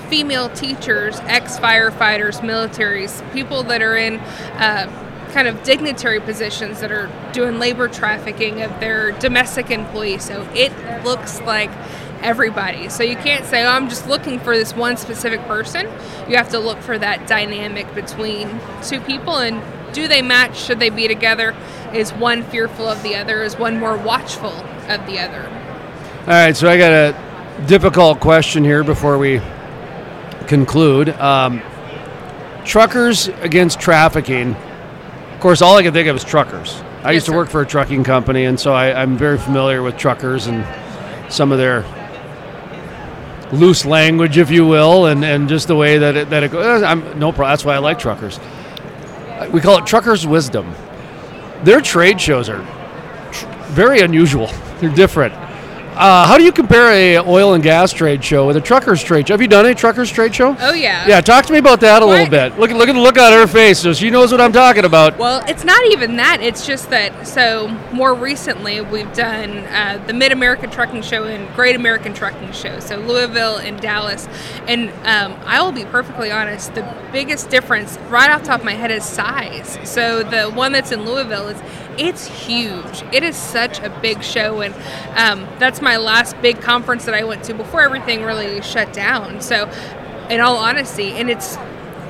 female 0.09 0.49
teachers, 0.49 1.19
ex 1.21 1.57
firefighters, 1.57 2.41
militaries, 2.41 3.21
people 3.31 3.63
that 3.63 3.81
are 3.81 3.95
in 3.95 4.19
uh, 4.19 5.04
kind 5.35 5.49
of 5.49 5.63
dignitary 5.63 6.21
positions 6.21 6.79
that 6.79 6.93
are 6.93 7.11
doing 7.33 7.59
labor 7.59 7.89
trafficking 7.89 8.61
of 8.61 8.79
their 8.79 9.11
domestic 9.19 9.69
employees. 9.69 10.23
So 10.23 10.47
it 10.55 10.71
looks 11.03 11.41
like 11.41 11.69
everybody. 12.21 12.87
So 12.87 13.03
you 13.03 13.17
can't 13.17 13.45
say, 13.45 13.65
oh, 13.65 13.69
I'm 13.69 13.89
just 13.89 14.07
looking 14.07 14.39
for 14.39 14.55
this 14.55 14.73
one 14.73 14.95
specific 14.95 15.41
person. 15.41 15.87
You 16.29 16.37
have 16.37 16.47
to 16.51 16.59
look 16.59 16.79
for 16.79 16.97
that 16.97 17.27
dynamic 17.27 17.93
between 17.93 18.61
two 18.81 19.01
people 19.01 19.35
and 19.35 19.61
do 19.93 20.07
they 20.07 20.21
match? 20.21 20.57
Should 20.57 20.79
they 20.79 20.89
be 20.89 21.09
together? 21.09 21.53
Is 21.93 22.13
one 22.13 22.41
fearful 22.43 22.87
of 22.87 23.03
the 23.03 23.15
other? 23.15 23.43
Is 23.43 23.57
one 23.57 23.77
more 23.77 23.97
watchful 23.97 24.53
of 24.53 25.05
the 25.05 25.19
other? 25.19 25.45
All 26.21 26.27
right, 26.27 26.55
so 26.55 26.69
I 26.69 26.77
got 26.77 26.91
a 26.93 27.65
difficult 27.67 28.21
question 28.21 28.63
here 28.63 28.85
before 28.85 29.17
we 29.17 29.41
conclude. 30.47 31.09
Um, 31.09 31.61
truckers 32.63 33.27
against 33.27 33.81
trafficking. 33.81 34.55
Of 35.45 35.47
course, 35.49 35.61
all 35.61 35.77
I 35.77 35.83
can 35.83 35.93
think 35.93 36.07
of 36.07 36.15
is 36.15 36.23
truckers. 36.23 36.81
I 37.03 37.11
Yes, 37.11 37.13
used 37.17 37.25
to 37.27 37.31
sir. 37.33 37.37
work 37.37 37.49
for 37.49 37.61
a 37.61 37.67
trucking 37.67 38.03
company, 38.03 38.45
and 38.45 38.59
so 38.59 38.73
I, 38.73 38.99
I'm 38.99 39.15
very 39.15 39.37
familiar 39.37 39.83
with 39.83 39.95
truckers 39.95 40.47
and 40.47 40.65
some 41.31 41.51
of 41.51 41.59
their 41.59 41.85
loose 43.51 43.85
language, 43.85 44.39
if 44.39 44.49
you 44.49 44.65
will, 44.65 45.05
and, 45.05 45.23
and 45.23 45.47
just 45.47 45.67
the 45.67 45.75
way 45.75 45.99
that 45.99 46.15
it, 46.17 46.31
that 46.31 46.41
it 46.41 46.49
goes. 46.51 46.81
Eh, 46.81 46.87
I'm 46.87 47.19
no 47.19 47.31
problem. 47.31 47.51
That's 47.51 47.63
why 47.63 47.75
I 47.75 47.77
like 47.77 47.99
truckers. 47.99 48.39
We 49.51 49.61
call 49.61 49.77
it 49.77 49.85
truckers' 49.85 50.25
wisdom. 50.25 50.73
Their 51.61 51.79
trade 51.79 52.19
shows 52.19 52.49
are 52.49 52.65
tr- 53.31 53.45
very 53.67 53.99
unusual. 53.99 54.47
They're 54.79 54.89
different. 54.89 55.35
Uh, 55.95 56.27
how 56.27 56.37
do 56.37 56.43
you 56.43 56.51
compare 56.51 56.91
a 56.91 57.17
oil 57.19 57.53
and 57.53 57.63
gas 57.63 57.93
trade 57.93 58.21
show 58.21 58.45
with 58.45 58.57
a 58.57 58.61
truckers 58.61 59.01
trade 59.01 59.25
show? 59.27 59.33
Have 59.33 59.41
you 59.41 59.47
done 59.47 59.65
a 59.65 59.73
truckers 59.73 60.11
trade 60.11 60.35
show? 60.35 60.55
Oh 60.59 60.73
yeah. 60.73 61.07
Yeah, 61.07 61.21
talk 61.21 61.45
to 61.45 61.53
me 61.53 61.59
about 61.59 61.79
that 61.79 62.01
a 62.01 62.05
little 62.05 62.29
bit. 62.29 62.59
Look, 62.59 62.69
at 62.69 62.75
look 62.75 62.89
at 62.89 62.93
the 62.95 62.99
look 62.99 63.17
on 63.17 63.31
her 63.31 63.47
face, 63.47 63.79
so 63.79 63.93
she 63.93 64.09
knows 64.09 64.29
what 64.31 64.41
I'm 64.41 64.51
talking 64.51 64.83
about. 64.83 65.17
Well, 65.17 65.41
it's 65.47 65.63
not 65.63 65.85
even 65.91 66.17
that. 66.17 66.41
It's 66.41 66.67
just 66.67 66.89
that. 66.89 67.25
So 67.25 67.69
more 67.93 68.13
recently, 68.13 68.81
we've 68.81 69.11
done 69.13 69.59
uh, 69.59 70.03
the 70.05 70.11
Mid 70.11 70.33
American 70.33 70.69
Trucking 70.69 71.01
Show 71.01 71.23
and 71.23 71.53
Great 71.55 71.77
American 71.77 72.13
Trucking 72.13 72.51
Show. 72.51 72.81
So 72.81 72.97
Louisville 72.97 73.57
and 73.57 73.79
Dallas. 73.79 74.27
And 74.67 74.89
um, 75.05 75.39
I 75.45 75.61
will 75.61 75.71
be 75.71 75.85
perfectly 75.85 76.29
honest. 76.29 76.75
The 76.75 76.93
biggest 77.13 77.49
difference, 77.49 77.97
right 78.09 78.29
off 78.29 78.41
the 78.41 78.47
top 78.47 78.59
of 78.59 78.65
my 78.65 78.73
head, 78.73 78.91
is 78.91 79.05
size. 79.05 79.79
So 79.85 80.23
the 80.23 80.51
one 80.51 80.73
that's 80.73 80.91
in 80.91 81.05
Louisville 81.05 81.47
is. 81.47 81.61
It's 81.97 82.27
huge. 82.27 83.03
It 83.13 83.23
is 83.23 83.35
such 83.35 83.79
a 83.79 83.89
big 84.01 84.23
show, 84.23 84.61
and 84.61 84.73
um, 85.17 85.47
that's 85.59 85.81
my 85.81 85.97
last 85.97 86.39
big 86.41 86.61
conference 86.61 87.05
that 87.05 87.13
I 87.13 87.23
went 87.23 87.43
to 87.45 87.53
before 87.53 87.81
everything 87.81 88.23
really 88.23 88.61
shut 88.61 88.91
down. 88.93 89.41
So, 89.41 89.69
in 90.29 90.41
all 90.41 90.57
honesty, 90.57 91.11
and 91.11 91.29
it's 91.29 91.57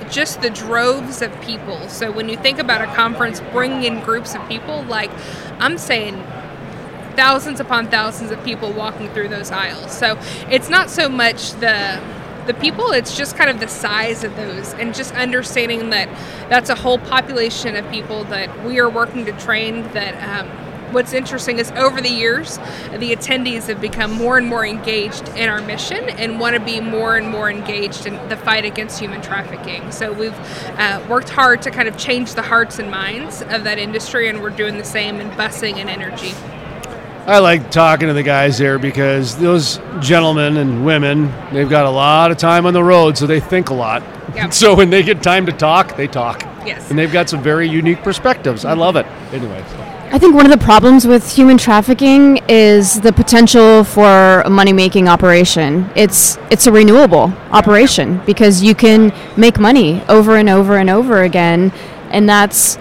just 0.10 0.42
the 0.42 0.50
droves 0.50 1.22
of 1.22 1.40
people. 1.42 1.88
So 1.90 2.12
when 2.12 2.30
you 2.30 2.38
think 2.38 2.60
about 2.60 2.82
a 2.82 2.94
conference 2.94 3.42
bringing 3.52 3.84
in 3.84 4.04
groups 4.04 4.36
of 4.36 4.48
people, 4.48 4.84
like 4.84 5.12
I'm 5.60 5.78
saying 5.78 6.16
thousands 7.16 7.60
upon 7.60 7.88
thousands 7.90 8.32
of 8.32 8.44
people 8.44 8.72
walking 8.72 9.10
through 9.10 9.30
those 9.30 9.52
aisles. 9.52 9.98
So 9.98 10.20
it's 10.50 10.70
not 10.70 10.90
so 10.90 11.10
much 11.10 11.52
the 11.54 12.02
the 12.46 12.54
people, 12.54 12.92
it's 12.92 13.16
just 13.18 13.36
kind 13.36 13.50
of 13.50 13.60
the 13.60 13.68
size 13.68 14.24
of 14.24 14.36
those 14.36 14.74
and 14.74 14.94
just 14.94 15.14
understanding 15.14 15.90
that 15.90 16.08
that's 16.50 16.70
a 16.70 16.76
whole 16.76 17.00
population 17.00 17.76
of 17.76 17.90
people 17.92 18.24
that 18.26 18.64
we 18.64 18.80
are 18.80 18.90
working 18.90 19.26
to 19.26 19.32
train 19.34 19.84
that 19.94 20.40
um, 20.42 20.48
what's 20.94 21.14
interesting 21.14 21.60
is 21.60 21.72
over 21.72 22.00
the 22.00 22.10
years 22.10 22.58
the 22.92 23.14
attendees 23.14 23.68
have 23.68 23.82
become 23.82 24.12
more 24.12 24.38
and 24.38 24.48
more 24.48 24.66
engaged 24.66 25.28
in 25.30 25.50
our 25.50 25.62
mission 25.62 26.10
and 26.10 26.40
want 26.40 26.56
to 26.56 26.62
be 26.64 26.80
more 26.80 27.18
and 27.18 27.28
more 27.28 27.50
engaged 27.50 28.06
in 28.06 28.14
the 28.30 28.38
fight 28.38 28.64
against 28.64 29.00
human 29.00 29.22
trafficking. 29.22 29.92
So 29.92 30.14
we've 30.14 30.40
uh, 30.78 31.04
worked 31.10 31.30
hard 31.30 31.62
to 31.64 31.72
kind 31.72 31.88
of 31.88 31.98
change 31.98 32.36
the 32.36 32.44
hearts 32.44 32.80
and 32.80 32.90
minds 32.90 33.42
of 33.42 33.64
that 33.64 33.80
industry 33.80 34.30
and 34.30 34.42
we're 34.42 34.52
doing 34.52 34.78
the 34.78 34.86
same 34.86 35.20
in 35.20 35.30
busing 35.32 35.76
and 35.76 35.90
energy 35.90 36.34
I 37.28 37.40
like 37.40 37.72
talking 37.72 38.08
to 38.08 38.14
the 38.14 38.22
guys 38.22 38.60
there 38.60 38.78
because 38.78 39.36
those 39.38 39.80
gentlemen 40.00 40.58
and 40.58 40.86
women, 40.86 41.34
they've 41.52 41.70
got 41.70 41.86
a 41.86 41.90
lot 41.90 42.30
of 42.30 42.38
time 42.38 42.68
on 42.68 42.74
the 42.74 42.84
road, 42.84 43.18
so 43.18 43.26
they 43.26 43.40
think 43.40 43.70
a 43.70 43.74
lot. 43.74 44.04
Yep. 44.36 44.54
So 44.54 44.76
when 44.76 44.90
they 44.90 45.02
get 45.02 45.24
time 45.24 45.46
to 45.48 45.52
talk, 45.52 45.96
they 45.96 46.08
talk. 46.08 46.42
Yes. 46.66 46.90
And 46.90 47.00
they've 47.00 47.12
got 47.12 47.30
some 47.30 47.42
very 47.42 47.68
unique 47.68 48.04
perspectives. 48.04 48.64
I 48.64 48.74
love 48.74 48.96
it. 48.96 49.06
Anyway. 49.32 49.64
so. 49.70 49.78
I 50.12 50.20
think 50.20 50.36
one 50.36 50.46
of 50.46 50.52
the 50.52 50.64
problems 50.64 51.08
with 51.08 51.32
human 51.32 51.58
trafficking 51.58 52.42
is 52.48 53.02
the 53.02 53.12
potential 53.12 53.84
for 53.84 54.42
a 54.42 54.50
money 54.50 54.72
making 54.72 55.08
operation. 55.08 55.90
It's 55.96 56.38
it's 56.52 56.68
a 56.68 56.72
renewable 56.72 57.34
operation 57.50 58.22
because 58.26 58.62
you 58.62 58.76
can 58.76 59.12
make 59.36 59.60
money 59.60 60.02
over 60.10 60.38
and 60.38 60.48
over 60.48 60.78
and 60.78 60.90
over 60.90 61.24
again 61.24 61.72
and 62.12 62.30
that's 62.30 62.78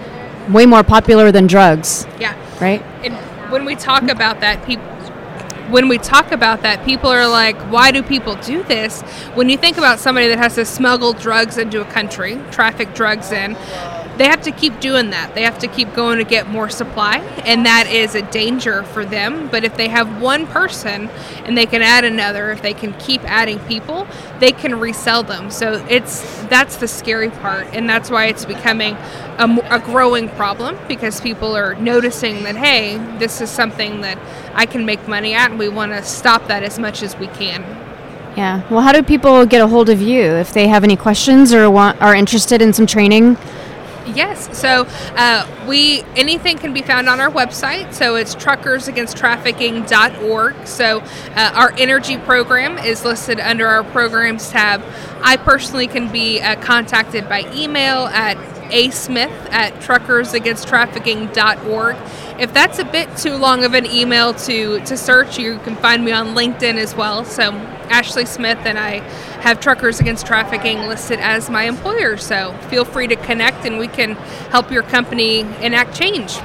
way 0.49 0.65
more 0.65 0.83
popular 0.83 1.31
than 1.31 1.47
drugs, 1.47 2.05
yeah 2.19 2.35
right? 2.61 2.81
and 3.03 3.13
when 3.49 3.65
we 3.65 3.75
talk 3.75 4.03
about 4.03 4.39
that 4.39 4.65
people 4.65 4.94
when 5.69 5.87
we 5.87 5.97
talk 5.97 6.31
about 6.31 6.61
that 6.61 6.85
people 6.85 7.09
are 7.09 7.27
like 7.27 7.57
why 7.71 7.91
do 7.91 8.03
people 8.03 8.35
do 8.35 8.63
this? 8.63 9.01
When 9.33 9.49
you 9.49 9.57
think 9.57 9.77
about 9.77 9.99
somebody 9.99 10.27
that 10.27 10.37
has 10.37 10.55
to 10.55 10.65
smuggle 10.65 11.13
drugs 11.13 11.57
into 11.57 11.81
a 11.81 11.85
country 11.85 12.39
traffic 12.51 12.93
drugs 12.93 13.31
in 13.31 13.55
they 14.17 14.27
have 14.29 14.43
to 14.43 14.51
keep 14.51 14.79
doing 14.79 15.09
that. 15.09 15.35
They 15.35 15.43
have 15.43 15.59
to 15.59 15.67
keep 15.67 15.93
going 15.93 16.19
to 16.19 16.23
get 16.23 16.47
more 16.47 16.69
supply 16.69 17.17
and 17.45 17.65
that 17.65 17.87
is 17.87 18.15
a 18.15 18.21
danger 18.21 18.83
for 18.83 19.03
them. 19.03 19.49
But 19.49 19.65
if 19.65 19.75
they 19.75 19.89
have 19.89 20.21
one 20.21 20.47
person 20.47 21.09
and 21.43 21.57
they 21.57 21.65
can 21.65 21.81
add 21.81 22.05
another 22.05 22.51
if 22.51 22.61
they 22.61 22.73
can 22.73 22.93
keep 22.93 23.21
adding 23.25 23.59
people 23.59 24.07
they 24.39 24.51
can 24.51 24.79
resell 24.79 25.23
them. 25.23 25.49
So 25.51 25.85
it's 25.89 26.43
that's 26.45 26.77
the 26.77 26.87
scary 26.87 27.29
part 27.29 27.67
and 27.73 27.89
that's 27.89 28.09
why 28.09 28.25
it's 28.27 28.45
becoming 28.45 28.95
a 29.37 29.81
growing 29.83 30.29
problem 30.29 30.77
because 30.87 31.19
people 31.19 31.55
are 31.57 31.75
noticing 31.75 32.43
that 32.43 32.55
hey 32.55 32.97
this 33.17 33.41
is 33.41 33.49
something 33.49 33.99
that 34.01 34.17
i 34.53 34.65
can 34.65 34.85
make 34.85 35.05
money 35.09 35.33
at 35.33 35.54
and 35.55 35.59
we 35.59 35.69
want 35.69 35.93
to 35.93 36.03
stop 36.03 36.47
that 36.47 36.63
as 36.63 36.77
much 36.77 37.01
as 37.01 37.15
we 37.15 37.27
can 37.27 37.63
Yeah. 38.35 38.61
Well, 38.69 38.81
how 38.81 38.91
do 38.91 39.01
people 39.01 39.45
get 39.45 39.61
a 39.61 39.67
hold 39.67 39.89
of 39.89 40.01
you 40.01 40.21
if 40.21 40.51
they 40.51 40.67
have 40.67 40.83
any 40.83 40.97
questions 40.97 41.53
or 41.53 41.71
want 41.71 42.01
are 42.01 42.13
interested 42.13 42.61
in 42.61 42.73
some 42.73 42.85
training? 42.85 43.37
Yes. 44.13 44.49
So 44.57 44.85
uh, 45.15 45.47
we 45.67 46.03
anything 46.17 46.57
can 46.57 46.73
be 46.73 46.81
found 46.81 47.07
on 47.07 47.21
our 47.21 47.31
website. 47.31 47.93
So 47.93 48.17
it's 48.17 48.35
truckersagainsttrafficking.org. 48.35 50.67
So 50.67 50.99
uh, 50.99 51.51
our 51.55 51.71
energy 51.77 52.17
program 52.17 52.77
is 52.77 53.05
listed 53.05 53.39
under 53.39 53.67
our 53.67 53.85
programs 53.85 54.51
tab. 54.51 54.83
I 55.21 55.37
personally 55.37 55.87
can 55.87 56.11
be 56.11 56.41
uh, 56.41 56.59
contacted 56.61 57.29
by 57.29 57.49
email 57.53 58.07
at 58.07 58.35
asmith 58.71 59.31
at 59.49 59.73
truckersagainsttrafficking.org. 59.75 61.95
If 62.37 62.53
that's 62.53 62.79
a 62.79 62.85
bit 62.85 63.15
too 63.17 63.35
long 63.35 63.63
of 63.63 63.73
an 63.73 63.85
email 63.85 64.33
to, 64.33 64.79
to 64.81 64.97
search, 64.97 65.39
you 65.39 65.57
can 65.59 65.75
find 65.77 66.03
me 66.03 66.11
on 66.11 66.35
LinkedIn 66.35 66.75
as 66.75 66.93
well. 66.93 67.23
So 67.23 67.51
Ashley 67.89 68.25
Smith 68.25 68.59
and 68.65 68.77
I 68.77 68.99
have 69.39 69.61
Truckers 69.61 70.01
Against 70.01 70.25
Trafficking 70.25 70.79
listed 70.79 71.19
as 71.19 71.49
my 71.49 71.63
employer. 71.63 72.17
So 72.17 72.51
feel 72.69 72.83
free 72.83 73.07
to 73.07 73.15
connect 73.15 73.65
and 73.65 73.77
we 73.77 73.87
can 73.87 74.15
help 74.51 74.69
your 74.69 74.83
company 74.83 75.41
enact 75.61 75.95
change. 75.95 76.37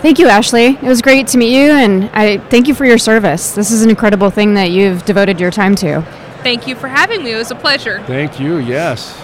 Thank 0.00 0.20
you, 0.20 0.28
Ashley. 0.28 0.66
It 0.66 0.82
was 0.82 1.02
great 1.02 1.26
to 1.28 1.38
meet 1.38 1.52
you, 1.52 1.72
and 1.72 2.08
I 2.12 2.38
thank 2.38 2.68
you 2.68 2.74
for 2.74 2.84
your 2.84 2.98
service. 2.98 3.50
This 3.50 3.72
is 3.72 3.82
an 3.82 3.90
incredible 3.90 4.30
thing 4.30 4.54
that 4.54 4.70
you've 4.70 5.04
devoted 5.04 5.40
your 5.40 5.50
time 5.50 5.74
to. 5.74 6.02
Thank 6.44 6.68
you 6.68 6.76
for 6.76 6.86
having 6.86 7.24
me. 7.24 7.32
It 7.32 7.36
was 7.36 7.50
a 7.50 7.56
pleasure. 7.56 8.00
Thank 8.04 8.38
you. 8.38 8.58
Yes. 8.58 9.20